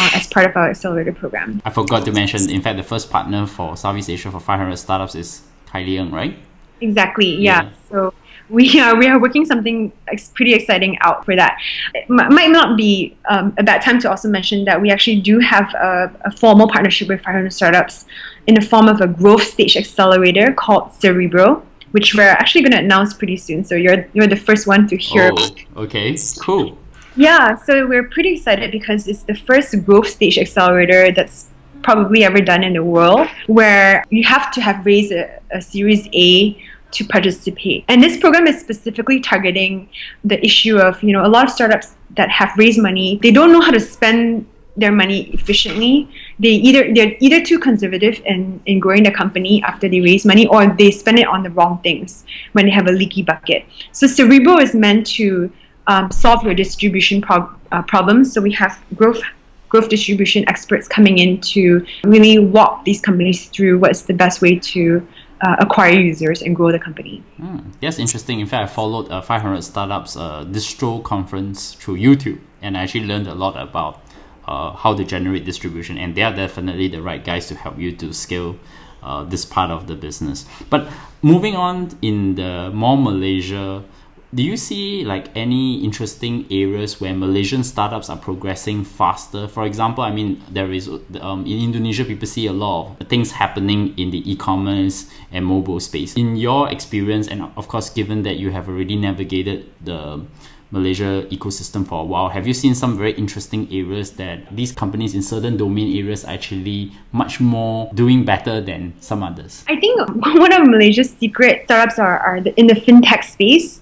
uh, 0.01 0.11
as 0.15 0.27
part 0.27 0.47
of 0.47 0.57
our 0.57 0.71
accelerator 0.71 1.13
program. 1.13 1.61
I 1.65 1.71
forgot 1.71 2.05
to 2.07 2.13
mention, 2.13 2.49
in 2.51 2.63
fact, 2.63 2.77
the 2.79 2.83
first 2.83 3.11
partner 3.11 3.47
for 3.47 3.77
Southeast 3.77 4.09
Asia 4.09 4.31
for 4.31 4.41
500 4.41 4.77
startups 4.77 5.15
is 5.15 5.43
Khailee 5.69 5.99
Ng, 5.99 6.11
right? 6.11 6.39
Exactly, 6.81 7.37
yeah. 7.37 7.65
yeah. 7.65 7.71
So 7.91 8.15
we 8.49 8.81
are, 8.81 8.97
we 8.97 9.07
are 9.07 9.21
working 9.21 9.45
something 9.45 9.93
pretty 10.35 10.55
exciting 10.55 10.97
out 11.03 11.25
for 11.27 11.37
that. 11.37 11.59
It 11.95 12.09
might 12.09 12.51
not 12.51 12.79
be 12.79 13.17
um, 13.29 13.55
a 13.59 13.63
bad 13.63 13.83
time 13.83 14.01
to 14.01 14.11
also 14.11 14.29
mention 14.29 14.65
that 14.65 14.81
we 14.81 14.91
actually 14.91 15.21
do 15.21 15.39
have 15.39 15.73
a, 15.75 16.11
a 16.25 16.31
formal 16.33 16.69
partnership 16.69 17.09
with 17.09 17.21
500 17.21 17.53
startups 17.53 18.07
in 18.47 18.55
the 18.55 18.63
form 18.63 18.89
of 18.89 19.03
a 19.03 19.07
growth 19.07 19.43
stage 19.43 19.77
accelerator 19.77 20.53
called 20.53 20.95
Cerebro 20.95 21.67
which 21.93 22.15
we're 22.15 22.23
actually 22.23 22.63
going 22.63 22.71
to 22.71 22.79
announce 22.79 23.13
pretty 23.13 23.37
soon. 23.37 23.65
So 23.65 23.75
you're 23.75 24.07
you're 24.13 24.29
the 24.29 24.37
first 24.37 24.69
one 24.69 24.87
to 24.87 24.97
hear. 24.97 25.33
Oh, 25.37 25.83
okay, 25.85 26.17
cool. 26.41 26.79
Yeah, 27.21 27.55
so 27.55 27.87
we're 27.87 28.09
pretty 28.09 28.33
excited 28.33 28.73
because 28.73 29.07
it's 29.07 29.25
the 29.25 29.35
first 29.35 29.85
growth 29.85 30.09
stage 30.09 30.39
accelerator 30.39 31.13
that's 31.13 31.51
probably 31.83 32.25
ever 32.25 32.41
done 32.41 32.65
in 32.65 32.73
the 32.73 32.83
world 32.83 33.29
where 33.47 34.03
you 34.09 34.25
have 34.25 34.51
to 34.53 34.63
have 34.63 34.87
raised 34.87 35.13
a, 35.13 35.39
a 35.53 35.61
Series 35.61 36.09
A 36.15 36.57
to 36.93 37.05
participate. 37.05 37.85
And 37.89 38.03
this 38.03 38.17
program 38.17 38.47
is 38.47 38.59
specifically 38.59 39.21
targeting 39.21 39.91
the 40.25 40.43
issue 40.43 40.79
of, 40.79 41.03
you 41.03 41.13
know, 41.13 41.27
a 41.27 41.29
lot 41.29 41.45
of 41.45 41.51
startups 41.51 41.95
that 42.17 42.31
have 42.31 42.57
raised 42.57 42.81
money, 42.81 43.19
they 43.23 43.33
don't 43.33 43.53
know 43.53 43.61
how 43.61 43.71
to 43.71 43.81
spend 43.81 44.47
their 44.79 44.91
money 44.91 45.25
efficiently. 45.35 46.09
They 46.39 46.55
either 46.69 46.95
they're 46.95 47.17
either 47.21 47.45
too 47.45 47.59
conservative 47.59 48.23
in, 48.25 48.63
in 48.65 48.81
growing 48.81 49.03
the 49.03 49.11
company 49.11 49.63
after 49.63 49.91
they 49.91 50.01
raise 50.01 50.25
money 50.25 50.47
or 50.47 50.67
they 50.69 50.91
spend 50.91 51.19
it 51.19 51.27
on 51.27 51.43
the 51.43 51.51
wrong 51.51 51.81
things 51.83 52.25
when 52.53 52.65
they 52.65 52.73
have 52.73 52.87
a 52.87 52.93
leaky 52.93 53.23
bucket. 53.23 53.67
So 53.93 54.07
Cerebro 54.07 54.59
is 54.59 54.75
meant 54.75 55.07
to 55.19 55.53
um, 55.91 56.11
solve 56.13 56.43
your 56.45 56.55
distribution 56.55 57.23
uh, 57.29 57.83
problems. 57.83 58.33
So 58.33 58.41
we 58.41 58.53
have 58.53 58.73
growth 58.95 59.21
growth 59.69 59.89
distribution 59.89 60.49
experts 60.49 60.89
coming 60.89 61.19
in 61.19 61.41
to 61.41 61.87
really 62.03 62.41
walk 62.41 62.85
these 62.85 63.01
companies 63.01 63.47
through 63.51 63.79
what's 63.79 64.03
the 64.03 64.13
best 64.13 64.43
way 64.43 64.59
to 64.59 65.07
uh, 65.43 65.57
acquire 65.61 65.93
users 65.93 66.43
and 66.43 66.57
grow 66.57 66.73
the 66.73 66.79
company. 66.79 67.23
Mm, 67.41 67.73
that's 67.81 68.01
interesting. 68.01 68.41
In 68.41 68.49
fact, 68.49 68.71
I 68.71 68.75
followed 68.75 69.07
a 69.11 69.23
500 69.23 69.63
Startups 69.63 70.17
uh, 70.17 70.45
distro 70.45 71.03
conference 71.05 71.75
through 71.75 71.99
YouTube, 71.99 72.41
and 72.61 72.77
I 72.77 72.83
actually 72.83 73.07
learned 73.07 73.29
a 73.29 73.35
lot 73.35 73.57
about 73.57 74.03
uh, 74.49 74.73
how 74.73 74.93
to 74.97 75.05
generate 75.05 75.45
distribution, 75.45 75.99
and 75.99 76.17
they 76.17 76.23
are 76.23 76.35
definitely 76.35 76.89
the 76.89 77.01
right 77.01 77.25
guys 77.25 77.47
to 77.49 77.55
help 77.55 77.79
you 77.79 77.93
to 77.93 78.13
scale 78.13 78.57
uh, 79.05 79.23
this 79.23 79.45
part 79.45 79.71
of 79.71 79.87
the 79.87 79.95
business. 79.95 80.47
But 80.69 80.89
moving 81.23 81.55
on 81.55 81.97
in 82.03 82.35
the 82.35 82.71
more 82.75 82.99
Malaysia 82.99 83.85
do 84.33 84.43
you 84.43 84.57
see 84.57 85.05
like 85.05 85.27
any 85.35 85.83
interesting 85.83 86.47
areas 86.51 87.01
where 87.01 87.13
Malaysian 87.15 87.65
startups 87.65 88.09
are 88.09 88.17
progressing 88.17 88.85
faster? 88.85 89.49
For 89.49 89.65
example, 89.67 90.05
I 90.05 90.13
mean, 90.13 90.43
there 90.49 90.73
is 90.73 90.89
um, 91.21 91.45
in 91.47 91.59
Indonesia, 91.61 92.05
people 92.05 92.29
see 92.29 92.47
a 92.47 92.53
lot 92.53 93.01
of 93.01 93.09
things 93.09 93.33
happening 93.33 93.99
in 93.99 94.11
the 94.11 94.31
e-commerce 94.31 95.11
and 95.33 95.45
mobile 95.45 95.81
space. 95.81 96.15
In 96.15 96.37
your 96.37 96.71
experience, 96.71 97.27
and 97.27 97.51
of 97.57 97.67
course, 97.67 97.91
given 97.91 98.23
that 98.23 98.37
you 98.37 98.51
have 98.51 98.69
already 98.69 98.95
navigated 98.95 99.67
the 99.85 100.25
Malaysia 100.71 101.27
ecosystem 101.31 101.85
for 101.85 102.03
a 102.03 102.05
while, 102.05 102.29
have 102.29 102.47
you 102.47 102.55
seen 102.55 102.77
some 102.77 102.97
very 102.97 103.13
interesting 103.15 103.67
areas 103.73 104.13
that 104.13 104.47
these 104.55 104.71
companies 104.71 105.17
in 105.17 105.23
certain 105.23 105.57
domain 105.57 105.99
areas 105.99 106.25
are 106.25 106.31
actually 106.31 106.93
much 107.11 107.41
more 107.41 107.91
doing 107.95 108.25
better 108.25 108.61
than 108.61 108.95
some 109.01 109.25
others? 109.25 109.65
I 109.67 109.75
think 109.81 109.99
one 110.39 110.53
of 110.53 110.69
Malaysia's 110.69 111.11
secret 111.11 111.63
startups 111.65 111.99
are, 111.99 112.21
are 112.21 112.37
in 112.37 112.69
the 112.69 112.75
fintech 112.75 113.25
space 113.25 113.80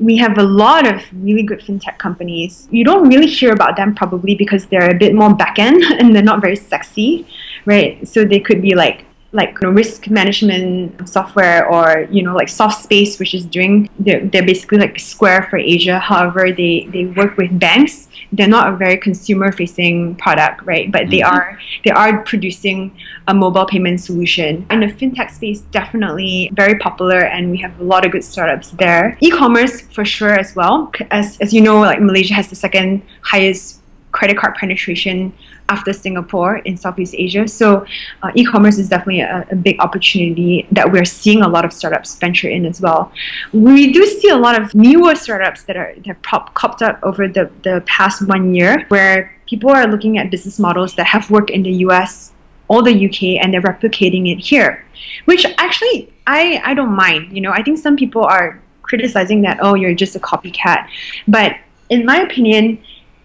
we 0.00 0.16
have 0.16 0.38
a 0.38 0.42
lot 0.42 0.86
of 0.86 1.02
really 1.12 1.42
good 1.42 1.60
fintech 1.60 1.98
companies. 1.98 2.68
You 2.70 2.84
don't 2.84 3.08
really 3.08 3.26
hear 3.26 3.52
about 3.52 3.76
them 3.76 3.94
probably 3.94 4.34
because 4.34 4.66
they're 4.66 4.90
a 4.90 4.98
bit 4.98 5.14
more 5.14 5.34
back 5.34 5.58
end 5.58 5.82
and 5.98 6.14
they're 6.14 6.22
not 6.22 6.40
very 6.40 6.56
sexy, 6.56 7.26
right? 7.64 8.06
So 8.06 8.24
they 8.24 8.40
could 8.40 8.62
be 8.62 8.74
like 8.74 9.04
like 9.32 9.58
you 9.60 9.68
know, 9.68 9.74
risk 9.74 10.08
management 10.08 11.06
software 11.06 11.68
or 11.68 12.06
you 12.10 12.22
know 12.22 12.34
like 12.34 12.48
SoftSpace 12.48 13.18
which 13.18 13.34
is 13.34 13.44
doing 13.44 13.88
they're, 13.98 14.24
they're 14.26 14.46
basically 14.46 14.78
like 14.78 14.98
square 14.98 15.46
for 15.50 15.58
asia. 15.58 15.98
However 15.98 16.50
they 16.52 16.88
they 16.92 17.06
work 17.06 17.36
with 17.36 17.58
banks. 17.58 18.08
They're 18.32 18.48
not 18.48 18.72
a 18.72 18.76
very 18.76 18.96
consumer 18.96 19.52
facing 19.52 20.16
product 20.16 20.62
right? 20.64 20.90
But 20.90 21.02
mm-hmm. 21.02 21.10
they 21.10 21.22
are 21.22 21.58
they 21.84 21.90
are 21.90 22.22
producing 22.22 22.96
a 23.26 23.34
mobile 23.34 23.66
payment 23.66 24.00
solution. 24.00 24.66
In 24.70 24.80
the 24.80 24.86
fintech 24.86 25.30
space 25.30 25.60
definitely 25.60 26.50
very 26.54 26.78
popular 26.78 27.20
and 27.20 27.50
we 27.50 27.58
have 27.58 27.78
a 27.80 27.84
lot 27.84 28.06
of 28.06 28.12
good 28.12 28.24
startups 28.24 28.70
there. 28.70 29.18
E-commerce 29.20 29.82
for 29.82 30.06
sure 30.06 30.38
as 30.38 30.56
well. 30.56 30.90
As 31.10 31.38
as 31.40 31.52
you 31.52 31.60
know 31.60 31.80
like 31.80 32.00
malaysia 32.00 32.32
has 32.32 32.48
the 32.48 32.56
second 32.56 33.02
highest 33.20 33.80
credit 34.12 34.38
card 34.38 34.54
penetration 34.54 35.32
after 35.68 35.92
Singapore 35.92 36.58
in 36.58 36.76
Southeast 36.76 37.14
Asia. 37.16 37.46
So 37.46 37.86
uh, 38.22 38.30
e-commerce 38.34 38.78
is 38.78 38.88
definitely 38.88 39.20
a, 39.20 39.46
a, 39.50 39.56
big 39.56 39.80
opportunity 39.80 40.66
that 40.72 40.90
we're 40.90 41.04
seeing 41.04 41.42
a 41.42 41.48
lot 41.48 41.64
of 41.64 41.72
startups 41.72 42.16
venture 42.16 42.48
in 42.48 42.64
as 42.64 42.80
well. 42.80 43.12
We 43.52 43.92
do 43.92 44.06
see 44.06 44.30
a 44.30 44.36
lot 44.36 44.60
of 44.60 44.74
newer 44.74 45.14
startups 45.14 45.64
that 45.64 45.76
are 45.76 45.94
that 45.96 46.06
have 46.06 46.22
pop, 46.22 46.54
popped 46.54 46.82
up 46.82 46.98
over 47.02 47.28
the, 47.28 47.50
the 47.62 47.82
past 47.86 48.26
one 48.26 48.54
year 48.54 48.86
where 48.88 49.36
people 49.46 49.70
are 49.70 49.86
looking 49.86 50.18
at 50.18 50.30
business 50.30 50.58
models 50.58 50.94
that 50.94 51.06
have 51.06 51.30
worked 51.30 51.50
in 51.50 51.62
the 51.62 51.72
US 51.86 52.32
or 52.68 52.82
the 52.82 53.06
UK 53.06 53.42
and 53.42 53.52
they're 53.52 53.62
replicating 53.62 54.32
it 54.32 54.38
here. 54.38 54.84
Which 55.24 55.44
actually 55.58 56.12
I, 56.26 56.60
I 56.64 56.74
don't 56.74 56.94
mind. 56.94 57.32
You 57.32 57.40
know, 57.40 57.52
I 57.52 57.62
think 57.62 57.78
some 57.78 57.96
people 57.96 58.22
are 58.22 58.60
criticizing 58.82 59.42
that, 59.42 59.58
oh, 59.62 59.74
you're 59.74 59.94
just 59.94 60.14
a 60.16 60.20
copycat. 60.20 60.86
But 61.26 61.56
in 61.88 62.04
my 62.04 62.18
opinion, 62.18 62.78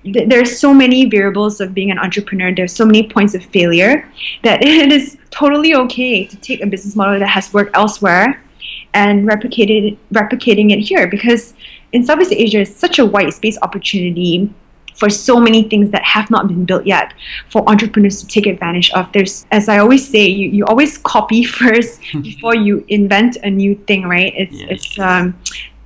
th- 0.04 0.30
there's 0.30 0.58
so 0.60 0.74
many 0.74 1.06
variables 1.06 1.62
of 1.62 1.74
being 1.74 1.92
an 1.92 2.00
entrepreneur 2.00 2.54
there's 2.54 2.74
so 2.74 2.86
many 2.86 3.08
points 3.08 3.34
of 3.34 3.44
failure 3.46 4.10
that 4.44 4.64
it 4.66 4.92
is 4.92 5.18
totally 5.32 5.76
okay 5.76 6.26
to 6.26 6.38
take 6.38 6.62
a 6.62 6.68
business 6.68 6.96
model 6.96 7.20
that 7.20 7.28
has 7.28 7.54
worked 7.54 7.76
elsewhere 7.76 8.42
and 8.94 9.26
replicate 9.26 9.70
it, 9.70 9.98
replicating 10.14 10.72
it 10.72 10.80
here 10.80 11.08
because 11.08 11.54
in 11.92 12.04
Southeast 12.04 12.32
Asia 12.32 12.62
is 12.62 12.76
such 12.76 13.00
a 13.00 13.06
wide 13.06 13.34
space 13.34 13.58
opportunity 13.62 14.50
for 14.96 15.10
so 15.10 15.40
many 15.40 15.64
things 15.64 15.90
that 15.92 16.04
have 16.04 16.30
not 16.30 16.48
been 16.48 16.66
built 16.66 16.86
yet 16.86 17.14
for 17.50 17.68
entrepreneurs 17.70 18.22
to 18.22 18.28
take 18.28 18.46
advantage 18.46 18.92
of. 18.92 19.12
There's, 19.12 19.46
as 19.52 19.68
I 19.70 19.80
always 19.80 20.08
say, 20.08 20.26
you, 20.28 20.50
you 20.50 20.66
always 20.66 20.98
copy 21.00 21.44
first 21.60 22.02
before 22.22 22.56
you 22.56 22.86
invent 22.88 23.38
a 23.38 23.50
new 23.50 23.76
thing, 23.88 24.04
right? 24.04 24.34
It's, 24.36 24.54
yes. 24.54 24.68
it's 24.70 25.00
um, 25.00 25.40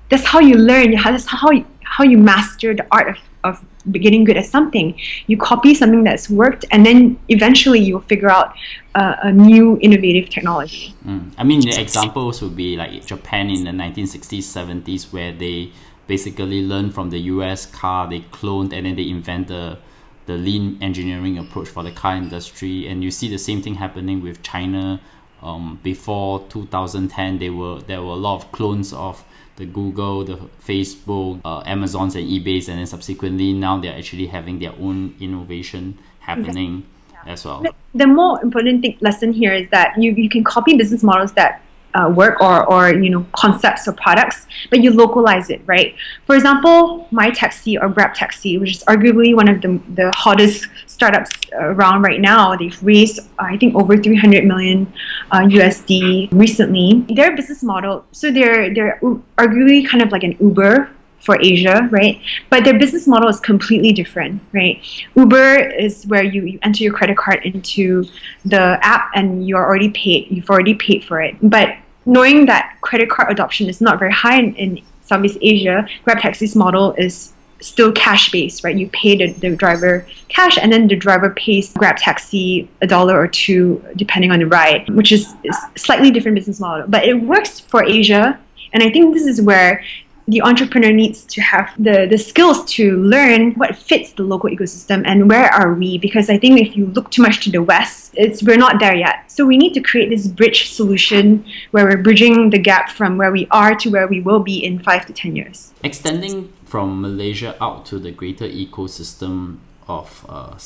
that's 0.09 0.25
how 0.25 0.39
you 0.39 0.55
learn. 0.55 0.91
That's 0.91 1.25
how 1.25 1.51
you, 1.51 1.65
how 1.83 2.03
you 2.03 2.17
master 2.17 2.75
the 2.75 2.85
art 2.91 3.09
of 3.09 3.17
of 3.47 3.63
getting 3.93 4.23
good 4.23 4.37
at 4.37 4.45
something. 4.45 4.99
You 5.27 5.37
copy 5.37 5.73
something 5.73 6.03
that's 6.03 6.29
worked, 6.29 6.65
and 6.71 6.85
then 6.85 7.19
eventually 7.29 7.79
you'll 7.79 8.01
figure 8.01 8.29
out 8.29 8.53
uh, 8.95 9.15
a 9.23 9.31
new 9.31 9.77
innovative 9.81 10.29
technology. 10.29 10.93
Mm. 11.05 11.33
I 11.37 11.43
mean, 11.43 11.61
the 11.61 11.79
examples 11.79 12.41
would 12.41 12.55
be 12.55 12.75
like 12.75 13.05
Japan 13.05 13.49
in 13.49 13.63
the 13.63 13.71
1960s, 13.71 14.39
70s, 14.39 15.13
where 15.13 15.31
they 15.31 15.71
basically 16.07 16.61
learned 16.63 16.93
from 16.93 17.09
the 17.09 17.19
US 17.19 17.65
car, 17.65 18.09
they 18.09 18.21
cloned, 18.21 18.73
and 18.73 18.85
then 18.85 18.95
they 18.95 19.09
invent 19.09 19.47
the 19.47 19.77
the 20.25 20.33
lean 20.33 20.77
engineering 20.81 21.37
approach 21.37 21.69
for 21.69 21.83
the 21.83 21.91
car 21.91 22.15
industry. 22.15 22.87
And 22.87 23.01
you 23.03 23.11
see 23.11 23.29
the 23.29 23.37
same 23.37 23.61
thing 23.61 23.75
happening 23.75 24.21
with 24.21 24.43
China. 24.43 24.99
Um, 25.41 25.79
before 25.83 26.45
2010, 26.49 27.39
they 27.39 27.49
were 27.49 27.79
there 27.81 28.01
were 28.01 28.13
a 28.13 28.21
lot 28.27 28.35
of 28.43 28.51
clones 28.51 28.91
of 28.93 29.23
the 29.57 29.65
Google, 29.65 30.23
the 30.23 30.37
Facebook, 30.65 31.41
uh, 31.43 31.61
Amazons, 31.65 32.15
and 32.15 32.25
eBay's, 32.25 32.69
and 32.69 32.79
then 32.79 32.85
subsequently 32.85 33.53
now 33.53 33.77
they're 33.79 33.97
actually 33.97 34.27
having 34.27 34.59
their 34.59 34.73
own 34.79 35.15
innovation 35.19 35.97
happening 36.19 36.85
exactly. 37.07 37.31
as 37.31 37.45
well. 37.45 37.65
The 37.93 38.07
more 38.07 38.41
important 38.41 38.81
thing, 38.81 38.97
lesson 39.01 39.33
here 39.33 39.53
is 39.53 39.69
that 39.71 39.97
you, 39.97 40.11
you 40.13 40.29
can 40.29 40.43
copy 40.43 40.77
business 40.77 41.03
models 41.03 41.33
that 41.33 41.61
uh, 41.95 42.09
work 42.09 42.39
or, 42.41 42.65
or 42.71 42.93
you 42.93 43.09
know 43.09 43.25
concepts 43.31 43.87
or 43.87 43.93
products, 43.93 44.45
but 44.69 44.81
you 44.83 44.91
localize 44.91 45.49
it, 45.49 45.61
right? 45.65 45.95
For 46.25 46.35
example, 46.35 47.07
My 47.11 47.31
Taxi 47.31 47.77
or 47.77 47.89
Grab 47.89 48.13
Taxi, 48.13 48.57
which 48.57 48.71
is 48.71 48.83
arguably 48.83 49.35
one 49.35 49.47
of 49.47 49.61
the, 49.61 49.81
the 49.95 50.11
hottest 50.15 50.67
startups 50.97 51.31
around 51.53 52.01
right 52.01 52.19
now. 52.19 52.55
They've 52.55 52.81
raised, 52.81 53.19
I 53.37 53.55
think, 53.57 53.75
over 53.75 53.93
300 53.95 54.45
million 54.45 54.91
uh, 55.31 55.41
USD 55.41 56.29
recently. 56.31 57.05
Their 57.19 57.35
business 57.35 57.61
model, 57.61 58.05
so 58.11 58.31
they're 58.31 58.73
they're 58.73 58.99
arguably 59.37 59.87
kind 59.87 60.01
of 60.01 60.11
like 60.11 60.23
an 60.23 60.35
Uber 60.39 60.89
for 61.19 61.35
Asia, 61.41 61.87
right? 61.91 62.19
But 62.49 62.63
their 62.63 62.77
business 62.83 63.05
model 63.07 63.29
is 63.29 63.39
completely 63.39 63.91
different, 63.91 64.41
right? 64.53 64.81
Uber 65.15 65.69
is 65.85 66.05
where 66.07 66.23
you, 66.23 66.43
you 66.43 66.59
enter 66.63 66.83
your 66.83 66.93
credit 66.93 67.17
card 67.17 67.39
into 67.43 68.05
the 68.45 68.79
app 68.81 69.11
and 69.13 69.47
you're 69.47 69.65
already 69.65 69.89
paid. 69.91 70.31
You've 70.31 70.49
already 70.49 70.75
paid 70.75 71.03
for 71.03 71.21
it. 71.21 71.35
But 71.41 71.75
knowing 72.05 72.45
that 72.45 72.77
credit 72.81 73.09
card 73.09 73.31
adoption 73.31 73.67
is 73.67 73.81
not 73.81 73.99
very 73.99 74.13
high 74.13 74.39
in, 74.39 74.55
in 74.55 74.81
Southeast 75.01 75.37
Asia, 75.41 75.87
Grab 76.03 76.19
Taxi's 76.19 76.55
model 76.55 76.93
is 76.97 77.33
still 77.61 77.91
cash 77.91 78.31
based, 78.31 78.63
right? 78.63 78.75
You 78.75 78.89
pay 78.89 79.15
the, 79.17 79.33
the 79.33 79.55
driver 79.55 80.05
cash 80.29 80.57
and 80.57 80.71
then 80.71 80.87
the 80.87 80.95
driver 80.95 81.31
pays 81.31 81.73
Grab 81.73 81.97
Taxi 81.97 82.69
a 82.81 82.87
dollar 82.87 83.19
or 83.19 83.27
two 83.27 83.83
depending 83.95 84.31
on 84.31 84.39
the 84.39 84.47
ride, 84.47 84.89
which 84.89 85.11
is, 85.11 85.33
slightly 85.75 86.11
different 86.11 86.35
business 86.35 86.59
model. 86.59 86.85
But 86.87 87.05
it 87.05 87.15
works 87.15 87.59
for 87.59 87.83
Asia. 87.83 88.39
And 88.73 88.83
I 88.83 88.89
think 88.91 89.13
this 89.13 89.25
is 89.25 89.41
where 89.41 89.83
the 90.29 90.41
entrepreneur 90.41 90.91
needs 90.91 91.23
to 91.23 91.41
have 91.41 91.71
the, 91.79 92.05
the 92.09 92.17
skills 92.17 92.65
to 92.73 92.97
learn 92.97 93.53
what 93.53 93.75
fits 93.75 94.11
the 94.11 94.23
local 94.23 94.49
ecosystem 94.49 95.03
and 95.05 95.29
where 95.29 95.45
are 95.53 95.73
we 95.73 95.97
because 95.97 96.29
i 96.29 96.37
think 96.37 96.59
if 96.59 96.75
you 96.75 96.87
look 96.87 97.09
too 97.11 97.21
much 97.21 97.39
to 97.43 97.49
the 97.49 97.61
west 97.63 98.11
it's 98.15 98.43
we're 98.43 98.57
not 98.57 98.79
there 98.79 98.95
yet 98.95 99.31
so 99.31 99.45
we 99.45 99.57
need 99.57 99.73
to 99.73 99.81
create 99.81 100.09
this 100.09 100.27
bridge 100.27 100.69
solution 100.69 101.45
where 101.71 101.85
we're 101.85 102.03
bridging 102.03 102.49
the 102.49 102.59
gap 102.59 102.89
from 102.89 103.17
where 103.17 103.31
we 103.31 103.47
are 103.51 103.73
to 103.73 103.89
where 103.89 104.07
we 104.07 104.19
will 104.19 104.41
be 104.41 104.57
in 104.63 104.77
five 104.79 105.05
to 105.05 105.13
ten 105.13 105.33
years 105.35 105.73
extending 105.83 106.51
from 106.67 107.01
malaysia 107.01 107.55
out 107.63 107.85
to 107.85 107.97
the 107.99 108.11
greater 108.11 108.47
ecosystem 108.47 109.57
of 109.87 110.25
uh, 110.27 110.57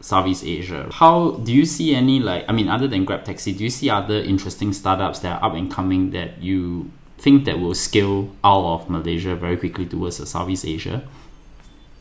Southeast 0.00 0.44
Asia. 0.44 0.88
How 0.92 1.32
do 1.32 1.52
you 1.52 1.64
see 1.64 1.94
any 1.94 2.20
like 2.20 2.44
I 2.48 2.52
mean 2.52 2.68
other 2.68 2.86
than 2.86 3.04
Grab 3.04 3.24
Taxi, 3.24 3.52
do 3.52 3.64
you 3.64 3.70
see 3.70 3.90
other 3.90 4.18
interesting 4.18 4.72
startups 4.72 5.20
that 5.20 5.42
are 5.42 5.50
up 5.50 5.56
and 5.56 5.70
coming 5.70 6.10
that 6.10 6.40
you 6.40 6.90
think 7.18 7.44
that 7.46 7.58
will 7.58 7.74
scale 7.74 8.30
out 8.44 8.64
of 8.74 8.90
Malaysia 8.90 9.34
very 9.34 9.56
quickly 9.56 9.86
towards 9.86 10.18
the 10.18 10.26
Southeast 10.26 10.64
Asia? 10.64 11.02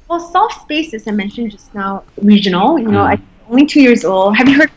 Well, 0.08 0.20
SoftSpace, 0.20 0.94
as 0.94 1.08
I 1.08 1.12
mentioned 1.12 1.52
just 1.52 1.74
now, 1.74 2.04
regional. 2.22 2.78
You 2.78 2.90
know, 2.90 3.06
mm. 3.06 3.12
I'm 3.12 3.28
only 3.50 3.66
two 3.66 3.82
years 3.82 4.06
old. 4.06 4.38
Have 4.38 4.48
you 4.48 4.58
heard? 4.60 4.72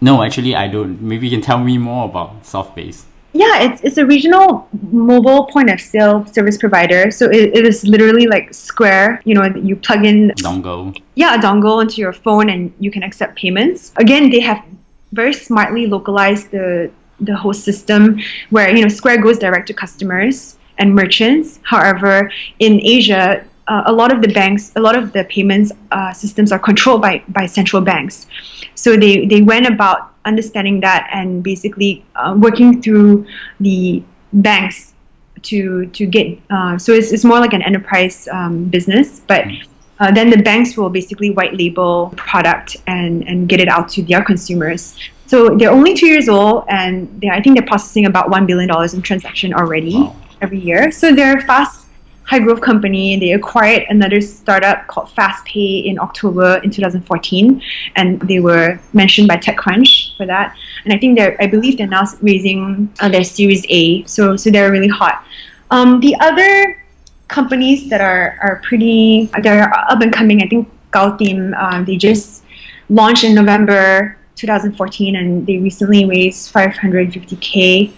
No, 0.00 0.22
actually, 0.22 0.56
I 0.56 0.66
don't. 0.66 1.00
Maybe 1.00 1.28
you 1.28 1.36
can 1.36 1.42
tell 1.42 1.58
me 1.58 1.78
more 1.78 2.06
about 2.06 2.42
SoftSpace. 2.42 3.04
Yeah, 3.32 3.62
it's, 3.62 3.82
it's 3.82 3.96
a 3.96 4.04
regional 4.04 4.68
mobile 4.90 5.46
point 5.46 5.70
of 5.70 5.80
sale 5.80 6.26
service 6.26 6.58
provider. 6.58 7.10
So 7.10 7.30
it, 7.30 7.56
it 7.56 7.66
is 7.66 7.84
literally 7.84 8.26
like 8.26 8.52
Square. 8.52 9.22
You 9.24 9.34
know, 9.34 9.44
you 9.44 9.76
plug 9.76 10.04
in 10.04 10.32
dongle. 10.36 11.00
Yeah, 11.14 11.34
a 11.34 11.38
dongle 11.38 11.80
into 11.80 12.00
your 12.00 12.12
phone, 12.12 12.50
and 12.50 12.72
you 12.78 12.90
can 12.90 13.02
accept 13.02 13.36
payments. 13.36 13.92
Again, 13.96 14.30
they 14.30 14.40
have 14.40 14.62
very 15.12 15.32
smartly 15.32 15.86
localized 15.86 16.50
the 16.50 16.90
the 17.20 17.36
whole 17.36 17.54
system 17.54 18.18
where 18.50 18.74
you 18.74 18.82
know 18.82 18.88
Square 18.88 19.22
goes 19.22 19.38
direct 19.38 19.66
to 19.68 19.74
customers 19.74 20.58
and 20.78 20.94
merchants. 20.94 21.60
However, 21.62 22.30
in 22.58 22.80
Asia, 22.82 23.44
uh, 23.68 23.84
a 23.86 23.92
lot 23.92 24.12
of 24.12 24.22
the 24.22 24.28
banks, 24.28 24.72
a 24.76 24.80
lot 24.80 24.96
of 24.96 25.12
the 25.12 25.24
payments 25.24 25.72
uh, 25.90 26.12
systems 26.12 26.52
are 26.52 26.58
controlled 26.58 27.02
by, 27.02 27.22
by 27.28 27.46
central 27.46 27.82
banks. 27.82 28.26
So 28.74 28.96
they, 28.96 29.26
they 29.26 29.42
went 29.42 29.66
about 29.66 30.12
understanding 30.24 30.80
that 30.80 31.08
and 31.12 31.42
basically 31.42 32.04
uh, 32.16 32.34
working 32.38 32.82
through 32.82 33.26
the 33.60 34.02
banks 34.32 34.94
to 35.42 35.86
to 35.86 36.06
get. 36.06 36.38
Uh, 36.50 36.78
so 36.78 36.92
it's, 36.92 37.12
it's 37.12 37.24
more 37.24 37.40
like 37.40 37.52
an 37.52 37.62
enterprise 37.62 38.28
um, 38.28 38.64
business, 38.64 39.20
but. 39.26 39.44
Uh, 40.00 40.10
then 40.10 40.30
the 40.30 40.42
banks 40.42 40.76
will 40.76 40.90
basically 40.90 41.30
white 41.30 41.54
label 41.54 42.12
product 42.16 42.76
and, 42.88 43.22
and 43.28 43.48
get 43.48 43.60
it 43.60 43.68
out 43.68 43.88
to 43.88 44.02
their 44.02 44.24
consumers. 44.24 44.98
So 45.26 45.56
they're 45.56 45.70
only 45.70 45.94
two 45.94 46.08
years 46.08 46.28
old, 46.28 46.64
and 46.68 47.08
they 47.20 47.28
I 47.28 47.40
think 47.40 47.56
they're 47.56 47.66
processing 47.66 48.06
about 48.06 48.28
one 48.28 48.44
billion 48.44 48.68
dollars 48.68 48.94
in 48.94 49.02
transaction 49.02 49.54
already 49.54 49.94
wow. 49.94 50.16
every 50.40 50.58
year. 50.58 50.90
So 50.90 51.14
they're 51.14 51.40
fast, 51.42 51.81
high 52.32 52.38
growth 52.38 52.62
company. 52.62 53.18
They 53.20 53.32
acquired 53.32 53.82
another 53.90 54.22
startup 54.22 54.86
called 54.86 55.08
FastPay 55.08 55.84
in 55.84 55.98
October 55.98 56.60
in 56.64 56.70
2014, 56.70 57.60
and 57.96 58.20
they 58.22 58.40
were 58.40 58.80
mentioned 58.94 59.28
by 59.28 59.36
TechCrunch 59.36 60.16
for 60.16 60.24
that. 60.24 60.56
And 60.84 60.94
I 60.94 60.98
think 60.98 61.18
they're 61.18 61.36
I 61.44 61.46
believe 61.46 61.76
they're 61.76 61.94
now 61.98 62.04
raising 62.22 62.88
uh, 63.00 63.10
their 63.10 63.24
Series 63.24 63.66
A. 63.68 64.04
So 64.04 64.36
so 64.36 64.50
they're 64.50 64.72
really 64.72 64.88
hot. 64.88 65.22
Um, 65.70 66.00
the 66.00 66.16
other 66.20 66.82
companies 67.28 67.90
that 67.90 68.00
are 68.00 68.38
are 68.40 68.56
pretty 68.64 69.28
they're 69.42 69.68
up 69.92 70.00
and 70.00 70.12
coming. 70.12 70.42
I 70.42 70.48
think 70.48 70.72
Kaodim 70.90 71.52
uh, 71.64 71.84
they 71.84 71.96
just 71.96 72.44
launched 72.88 73.24
in 73.24 73.34
November 73.34 74.16
2014, 74.36 75.16
and 75.16 75.46
they 75.46 75.58
recently 75.58 76.06
raised 76.06 76.50
550k 76.54 77.92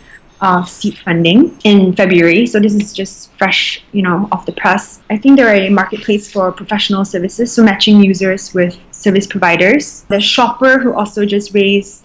of 0.44 0.68
seed 0.68 0.98
funding 0.98 1.58
in 1.64 1.94
February. 1.96 2.46
So 2.46 2.60
this 2.60 2.74
is 2.74 2.92
just 2.92 3.32
fresh, 3.38 3.82
you 3.92 4.02
know, 4.02 4.28
off 4.30 4.44
the 4.44 4.52
press. 4.52 5.00
I 5.08 5.16
think 5.16 5.36
they're 5.36 5.54
a 5.54 5.70
marketplace 5.70 6.30
for 6.30 6.52
professional 6.52 7.04
services, 7.04 7.52
so 7.52 7.64
matching 7.64 8.04
users 8.04 8.52
with 8.52 8.78
service 8.90 9.26
providers. 9.26 10.02
The 10.08 10.20
Shopper, 10.20 10.78
who 10.78 10.92
also 10.92 11.24
just 11.24 11.54
raised 11.54 12.04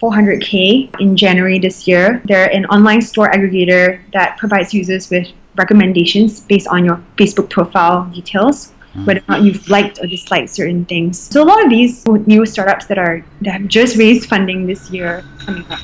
400k 0.00 1.00
in 1.00 1.16
January 1.16 1.58
this 1.58 1.86
year. 1.86 2.22
They're 2.24 2.50
an 2.50 2.64
online 2.66 3.02
store 3.02 3.30
aggregator 3.30 4.00
that 4.12 4.38
provides 4.38 4.72
users 4.72 5.10
with 5.10 5.28
recommendations 5.56 6.40
based 6.40 6.68
on 6.68 6.84
your 6.84 7.02
Facebook 7.16 7.50
profile 7.50 8.06
details. 8.14 8.72
Mm. 8.90 9.06
whether 9.06 9.20
or 9.20 9.24
not 9.28 9.42
you've 9.42 9.68
liked 9.70 10.00
or 10.00 10.06
disliked 10.08 10.50
certain 10.50 10.84
things. 10.84 11.16
So 11.16 11.44
a 11.44 11.46
lot 11.46 11.62
of 11.62 11.70
these 11.70 12.04
new 12.26 12.44
startups 12.44 12.86
that 12.86 12.98
are 12.98 13.24
that 13.42 13.52
have 13.52 13.68
just 13.68 13.96
raised 13.96 14.28
funding 14.28 14.66
this 14.66 14.90
year 14.90 15.22
coming 15.38 15.64
up. 15.70 15.78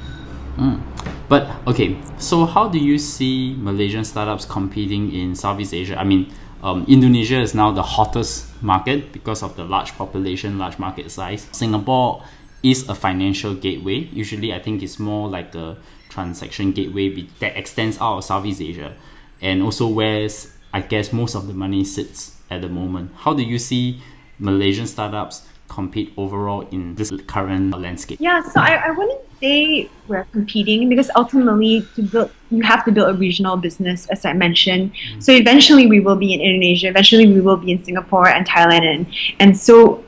Mm. 0.56 0.80
But 1.28 1.48
okay, 1.66 1.96
so 2.18 2.44
how 2.44 2.68
do 2.68 2.78
you 2.78 2.98
see 2.98 3.56
Malaysian 3.58 4.04
startups 4.04 4.44
competing 4.44 5.12
in 5.12 5.34
Southeast 5.34 5.74
Asia? 5.74 5.98
I 5.98 6.04
mean, 6.04 6.32
um, 6.62 6.84
Indonesia 6.88 7.40
is 7.40 7.54
now 7.54 7.72
the 7.72 7.82
hottest 7.82 8.62
market 8.62 9.12
because 9.12 9.42
of 9.42 9.56
the 9.56 9.64
large 9.64 9.92
population, 9.92 10.58
large 10.58 10.78
market 10.78 11.10
size. 11.10 11.46
Singapore 11.52 12.22
is 12.62 12.88
a 12.88 12.94
financial 12.94 13.54
gateway. 13.54 14.08
Usually, 14.12 14.54
I 14.54 14.60
think 14.60 14.82
it's 14.82 14.98
more 14.98 15.28
like 15.28 15.54
a 15.54 15.76
transaction 16.08 16.72
gateway 16.72 17.22
that 17.40 17.56
extends 17.56 17.98
out 18.00 18.18
of 18.18 18.24
Southeast 18.24 18.60
Asia, 18.60 18.94
and 19.42 19.62
also 19.62 19.88
where 19.88 20.28
I 20.72 20.80
guess 20.80 21.12
most 21.12 21.34
of 21.34 21.46
the 21.46 21.54
money 21.54 21.84
sits 21.84 22.36
at 22.50 22.62
the 22.62 22.68
moment. 22.68 23.10
How 23.16 23.34
do 23.34 23.42
you 23.42 23.58
see 23.58 24.00
Malaysian 24.38 24.86
startups 24.86 25.46
compete 25.68 26.12
overall 26.16 26.66
in 26.70 26.94
this 26.94 27.12
current 27.26 27.76
landscape? 27.78 28.18
Yeah, 28.20 28.42
so 28.42 28.60
I, 28.60 28.74
I 28.74 28.90
wouldn't 28.90 29.20
say 29.40 29.88
we're 30.08 30.24
competing 30.32 30.88
because 30.88 31.10
ultimately 31.16 31.86
to 31.94 32.02
build 32.02 32.30
you 32.50 32.62
have 32.62 32.84
to 32.84 32.92
build 32.92 33.08
a 33.08 33.14
regional 33.14 33.56
business 33.56 34.06
as 34.08 34.24
I 34.24 34.32
mentioned. 34.32 34.92
Mm-hmm. 34.92 35.20
So 35.20 35.32
eventually 35.32 35.86
we 35.86 36.00
will 36.00 36.16
be 36.16 36.32
in 36.32 36.40
Indonesia, 36.40 36.88
eventually 36.88 37.26
we 37.26 37.40
will 37.40 37.56
be 37.56 37.72
in 37.72 37.84
Singapore 37.84 38.28
and 38.28 38.46
Thailand 38.46 38.84
and 38.84 39.06
and 39.40 39.56
so 39.56 40.04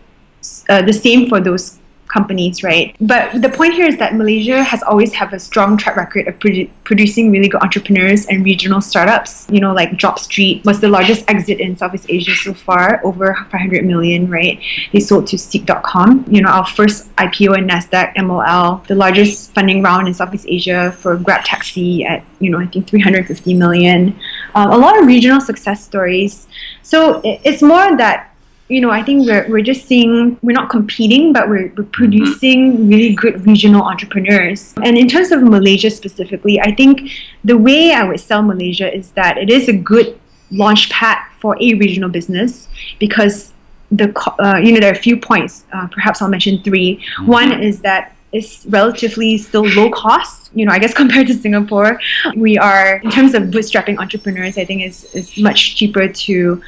uh, 0.68 0.82
the 0.82 0.92
same 0.92 1.28
for 1.28 1.40
those 1.40 1.77
companies, 2.08 2.62
right? 2.62 2.94
But 3.00 3.40
the 3.40 3.48
point 3.48 3.74
here 3.74 3.86
is 3.86 3.98
that 3.98 4.14
Malaysia 4.14 4.62
has 4.62 4.82
always 4.82 5.12
have 5.14 5.32
a 5.32 5.38
strong 5.38 5.76
track 5.76 5.96
record 5.96 6.26
of 6.28 6.38
produ- 6.38 6.70
producing 6.84 7.30
really 7.30 7.48
good 7.48 7.62
entrepreneurs 7.62 8.26
and 8.26 8.44
regional 8.44 8.80
startups. 8.80 9.46
You 9.50 9.60
know, 9.60 9.72
like 9.72 9.96
Job 9.96 10.08
JobStreet 10.08 10.64
was 10.64 10.80
the 10.80 10.88
largest 10.88 11.24
exit 11.28 11.60
in 11.60 11.76
Southeast 11.76 12.06
Asia 12.08 12.34
so 12.34 12.54
far, 12.54 13.00
over 13.04 13.34
500 13.50 13.84
million, 13.84 14.28
right? 14.28 14.60
They 14.92 15.00
sold 15.00 15.26
to 15.28 15.38
Seek.com. 15.38 16.24
You 16.28 16.42
know, 16.42 16.48
our 16.48 16.66
first 16.66 17.14
IPO 17.16 17.58
in 17.58 17.68
Nasdaq, 17.68 18.16
MOL, 18.24 18.82
the 18.88 18.94
largest 18.94 19.52
funding 19.54 19.82
round 19.82 20.08
in 20.08 20.14
Southeast 20.14 20.46
Asia 20.48 20.92
for 20.92 21.16
Grab 21.16 21.44
Taxi 21.44 22.04
at 22.04 22.24
you 22.40 22.50
know 22.50 22.58
I 22.58 22.66
think 22.66 22.88
350 22.88 23.54
million. 23.54 24.18
Um, 24.54 24.70
a 24.70 24.76
lot 24.76 24.98
of 24.98 25.06
regional 25.06 25.40
success 25.40 25.84
stories. 25.84 26.46
So 26.82 27.20
it's 27.24 27.62
more 27.62 27.96
that 27.96 28.27
you 28.68 28.80
know, 28.82 28.90
I 28.90 29.02
think 29.02 29.26
we're, 29.26 29.48
we're 29.48 29.62
just 29.62 29.86
seeing, 29.86 30.38
we're 30.42 30.52
not 30.52 30.68
competing, 30.68 31.32
but 31.32 31.48
we're, 31.48 31.72
we're 31.76 31.84
producing 31.84 32.88
really 32.88 33.14
good 33.14 33.46
regional 33.46 33.82
entrepreneurs. 33.82 34.74
And 34.84 34.98
in 34.98 35.08
terms 35.08 35.32
of 35.32 35.42
Malaysia 35.42 35.90
specifically, 35.90 36.60
I 36.60 36.74
think 36.74 37.10
the 37.44 37.56
way 37.56 37.92
I 37.92 38.04
would 38.04 38.20
sell 38.20 38.42
Malaysia 38.42 38.94
is 38.94 39.12
that 39.12 39.38
it 39.38 39.48
is 39.48 39.68
a 39.68 39.72
good 39.72 40.18
launch 40.50 40.90
pad 40.90 41.18
for 41.40 41.56
a 41.60 41.74
regional 41.74 42.08
business 42.08 42.68
because 42.98 43.52
the 43.90 44.12
uh, 44.38 44.58
you 44.58 44.72
know 44.72 44.80
there 44.80 44.90
are 44.90 44.96
a 44.96 44.98
few 44.98 45.16
points. 45.16 45.64
Uh, 45.72 45.86
perhaps 45.88 46.20
I'll 46.20 46.28
mention 46.28 46.62
3 46.62 46.96
mm-hmm. 46.96 47.26
One 47.26 47.62
is 47.62 47.80
that 47.80 48.14
it's 48.32 48.66
relatively 48.66 49.38
still 49.38 49.66
low 49.68 49.90
cost. 49.90 50.50
You 50.54 50.66
know, 50.66 50.72
I 50.72 50.78
guess 50.78 50.92
compared 51.02 51.26
to 51.28 51.34
Singapore, 51.34 51.98
we 52.36 52.58
are 52.58 52.96
in 52.96 53.10
terms 53.10 53.34
of 53.34 53.44
bootstrapping 53.44 53.98
entrepreneurs. 53.98 54.58
I 54.58 54.64
think 54.64 54.82
is 54.82 55.04
is 55.14 55.38
much 55.38 55.76
cheaper 55.76 56.08
to 56.08 56.62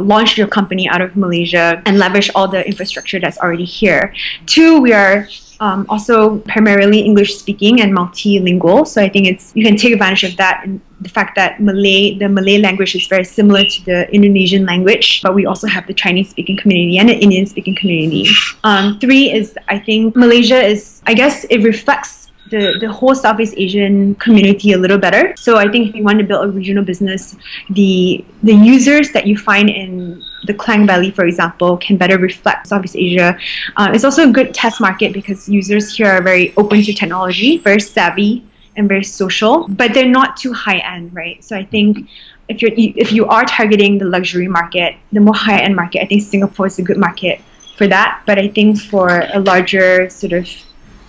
launch 0.00 0.36
your 0.38 0.46
company 0.46 0.88
out 0.88 1.00
of 1.00 1.16
Malaysia 1.16 1.82
and 1.86 1.98
leverage 1.98 2.30
all 2.34 2.48
the 2.48 2.66
infrastructure 2.66 3.20
that's 3.20 3.38
already 3.38 3.64
here. 3.64 4.14
Two, 4.46 4.80
we 4.80 4.92
are 4.92 5.28
um, 5.60 5.86
also 5.88 6.38
primarily 6.40 7.00
English 7.00 7.36
speaking 7.36 7.80
and 7.80 7.96
multilingual. 7.96 8.86
So 8.86 9.02
I 9.02 9.08
think 9.08 9.26
it's 9.26 9.52
you 9.54 9.64
can 9.64 9.76
take 9.76 9.92
advantage 9.92 10.24
of 10.24 10.36
that 10.36 10.66
the 11.00 11.08
fact 11.08 11.36
that 11.36 11.60
Malay 11.60 12.18
the 12.18 12.28
Malay 12.28 12.58
language 12.58 12.94
is 12.94 13.06
very 13.06 13.24
similar 13.24 13.64
to 13.64 13.84
the 13.84 14.10
Indonesian 14.14 14.64
language, 14.66 15.22
but 15.22 15.34
we 15.34 15.46
also 15.46 15.66
have 15.66 15.86
the 15.86 15.94
Chinese 15.94 16.30
speaking 16.30 16.56
community 16.56 16.98
and 16.98 17.08
the 17.08 17.14
Indian 17.14 17.46
speaking 17.46 17.74
community. 17.74 18.28
Um, 18.64 18.98
three 18.98 19.32
is 19.32 19.56
I 19.68 19.78
think 19.78 20.16
Malaysia 20.16 20.62
is 20.62 21.02
I 21.06 21.14
guess 21.14 21.44
it 21.44 21.62
reflects 21.62 22.25
the, 22.50 22.78
the 22.80 22.90
whole 22.90 23.14
Southeast 23.14 23.54
Asian 23.56 24.14
community 24.16 24.72
a 24.72 24.78
little 24.78 24.98
better. 24.98 25.34
So 25.36 25.56
I 25.56 25.68
think 25.70 25.88
if 25.88 25.94
you 25.94 26.02
want 26.02 26.18
to 26.18 26.24
build 26.24 26.44
a 26.44 26.48
regional 26.48 26.84
business, 26.84 27.36
the 27.70 28.24
the 28.42 28.54
users 28.54 29.12
that 29.12 29.26
you 29.26 29.36
find 29.36 29.68
in 29.68 30.22
the 30.46 30.54
Klang 30.54 30.86
Valley, 30.86 31.10
for 31.10 31.24
example, 31.24 31.76
can 31.76 31.96
better 31.96 32.18
reflect 32.18 32.68
Southeast 32.68 32.96
Asia. 32.96 33.36
Uh, 33.76 33.90
it's 33.92 34.04
also 34.04 34.28
a 34.28 34.32
good 34.32 34.54
test 34.54 34.80
market 34.80 35.12
because 35.12 35.48
users 35.48 35.94
here 35.96 36.06
are 36.06 36.22
very 36.22 36.54
open 36.56 36.82
to 36.82 36.92
technology, 36.92 37.58
very 37.58 37.80
savvy, 37.80 38.44
and 38.76 38.88
very 38.88 39.04
social, 39.04 39.66
but 39.68 39.94
they're 39.94 40.08
not 40.08 40.36
too 40.36 40.52
high 40.52 40.78
end, 40.78 41.14
right? 41.14 41.42
So 41.42 41.56
I 41.56 41.64
think 41.64 42.08
if 42.48 42.62
you're 42.62 42.72
if 42.76 43.12
you 43.12 43.26
are 43.26 43.44
targeting 43.44 43.98
the 43.98 44.04
luxury 44.04 44.48
market, 44.48 44.94
the 45.12 45.20
more 45.20 45.34
high 45.34 45.58
end 45.58 45.74
market, 45.74 46.02
I 46.02 46.06
think 46.06 46.22
Singapore 46.22 46.66
is 46.66 46.78
a 46.78 46.82
good 46.82 46.98
market 46.98 47.40
for 47.76 47.86
that. 47.88 48.22
But 48.26 48.38
I 48.38 48.48
think 48.48 48.80
for 48.80 49.24
a 49.32 49.40
larger 49.40 50.08
sort 50.10 50.32
of 50.32 50.48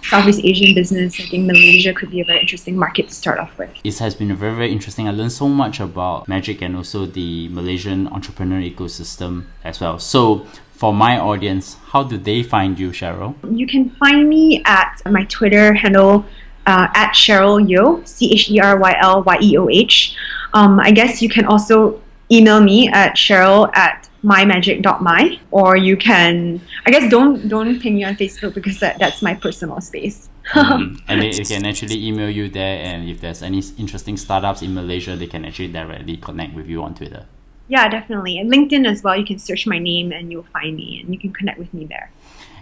Southeast 0.03 0.41
Asian 0.43 0.73
business, 0.73 1.19
I 1.19 1.23
think 1.23 1.45
Malaysia 1.45 1.93
could 1.93 2.12
be 2.12 2.21
a 2.21 2.25
very 2.25 2.39
interesting 2.39 2.77
market 2.77 3.10
to 3.10 3.13
start 3.13 3.39
off 3.39 3.57
with. 3.57 3.69
It 3.83 3.97
has 3.99 4.15
been 4.15 4.36
very, 4.36 4.55
very 4.55 4.71
interesting. 4.71 5.07
I 5.07 5.12
learned 5.12 5.31
so 5.31 5.47
much 5.47 5.79
about 5.79 6.27
Magic 6.27 6.62
and 6.62 6.75
also 6.75 7.05
the 7.05 7.49
Malaysian 7.49 8.07
entrepreneur 8.07 8.62
ecosystem 8.62 9.45
as 9.63 9.79
well. 9.81 9.99
So, 9.99 10.45
for 10.73 10.93
my 10.93 11.17
audience, 11.17 11.75
how 11.88 12.03
do 12.03 12.17
they 12.17 12.43
find 12.43 12.77
you, 12.77 12.91
Cheryl? 12.91 13.36
You 13.49 13.65
can 13.65 13.89
find 13.89 14.29
me 14.29 14.62
at 14.65 15.01
my 15.10 15.23
Twitter 15.25 15.73
handle 15.73 16.25
uh, 16.67 16.88
at 16.93 17.13
Cheryl 17.13 17.65
Yeoh, 17.65 18.07
C 18.07 18.31
H 18.33 18.51
E 18.51 18.60
R 18.60 18.77
Y 18.77 18.95
L 18.99 19.23
Y 19.23 19.38
E 19.41 19.57
O 19.57 19.69
H. 19.69 20.15
Um, 20.53 20.79
I 20.79 20.91
guess 20.91 21.21
you 21.21 21.29
can 21.29 21.45
also 21.45 21.99
email 22.31 22.62
me 22.62 22.89
at 22.89 23.15
cheryl 23.15 23.75
at 23.75 24.07
mymagic.my 24.23 25.39
or 25.51 25.77
you 25.77 25.95
can 25.95 26.60
i 26.86 26.91
guess 26.91 27.10
don't 27.10 27.47
don't 27.47 27.80
ping 27.80 27.95
me 27.95 28.03
on 28.03 28.15
facebook 28.15 28.53
because 28.53 28.80
that, 28.80 28.97
that's 28.99 29.21
my 29.21 29.34
personal 29.34 29.80
space. 29.80 30.30
Mm, 30.53 31.01
and 31.08 31.21
they, 31.21 31.32
they, 31.32 31.43
can 31.43 31.65
actually 31.65 32.08
email 32.08 32.30
you 32.30 32.49
there 32.49 32.80
and 32.84 33.10
if 33.10 33.21
there's 33.21 33.43
any 33.43 33.62
interesting 33.77 34.17
startups 34.17 34.62
in 34.62 34.73
malaysia 34.73 35.15
they 35.15 35.27
can 35.27 35.45
actually 35.45 35.67
directly 35.67 36.17
connect 36.17 36.56
with 36.56 36.67
you 36.67 36.82
on 36.82 36.95
twitter. 36.95 37.25
Yeah 37.67 37.89
definitely. 37.89 38.39
And 38.39 38.51
linkedin 38.51 38.88
as 38.89 39.03
well 39.03 39.15
you 39.17 39.25
can 39.25 39.39
search 39.39 39.67
my 39.67 39.77
name 39.77 40.12
and 40.12 40.32
you'll 40.32 40.43
find 40.43 40.75
me 40.75 41.01
and 41.01 41.13
you 41.13 41.19
can 41.19 41.34
connect 41.34 41.60
with 41.60 41.73
me 41.73 41.86
there. 41.86 42.10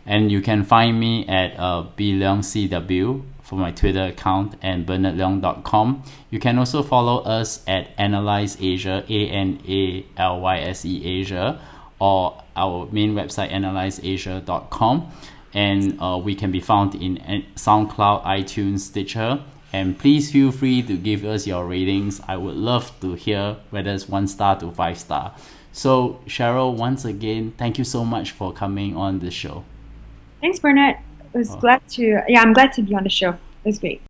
And 0.06 0.32
you 0.32 0.42
can 0.42 0.64
find 0.64 1.00
me 1.00 1.28
at 1.28 1.58
uh, 1.60 1.86
cw 1.98 3.24
for 3.46 3.56
my 3.56 3.72
Twitter 3.72 4.06
account 4.06 4.56
and 4.62 4.86
bernardleong.com. 4.86 6.04
You 6.32 6.40
can 6.40 6.58
also 6.58 6.82
follow 6.82 7.20
us 7.20 7.64
at 7.68 7.90
Analyse 7.98 8.58
Asia, 8.60 9.06
A 9.08 9.28
N 9.30 9.62
A 9.68 10.06
L 10.18 10.42
Y 10.42 10.60
S 10.60 10.84
E 10.84 11.06
Asia, 11.06 11.62
or 12.00 12.42
our 12.56 12.90
main 12.92 13.14
website, 13.14 13.52
analyseasia.com. 13.52 15.12
And 15.54 15.98
uh, 16.02 16.20
we 16.22 16.36
can 16.36 16.52
be 16.52 16.60
found 16.60 16.96
in 16.96 17.18
SoundCloud, 17.56 18.26
iTunes, 18.26 18.80
Stitcher. 18.80 19.42
And 19.72 19.98
please 19.98 20.32
feel 20.32 20.52
free 20.52 20.82
to 20.82 20.98
give 20.98 21.24
us 21.24 21.46
your 21.46 21.66
ratings. 21.66 22.20
I 22.28 22.38
would 22.38 22.56
love 22.56 22.92
to 23.02 23.14
hear 23.14 23.58
whether 23.70 23.92
it's 23.92 24.10
one 24.10 24.28
star 24.28 24.60
to 24.60 24.72
five 24.72 24.98
star. 24.98 25.36
So, 25.72 26.22
Cheryl, 26.26 26.76
once 26.76 27.06
again, 27.06 27.54
thank 27.58 27.78
you 27.78 27.84
so 27.84 28.04
much 28.06 28.32
for 28.32 28.54
coming 28.54 28.96
on 28.96 29.20
the 29.20 29.30
show. 29.30 29.64
Thanks, 30.42 30.60
Bernard 30.60 31.05
was 31.38 31.52
oh. 31.52 31.60
glad 31.60 31.88
to. 31.90 32.22
Yeah, 32.28 32.42
I'm 32.42 32.54
glad 32.54 32.74
to 32.74 32.82
be 32.82 32.96
on 32.96 33.04
the 33.04 33.10
show. 33.10 33.32
It 33.32 33.66
was 33.66 33.80
great. 33.80 34.02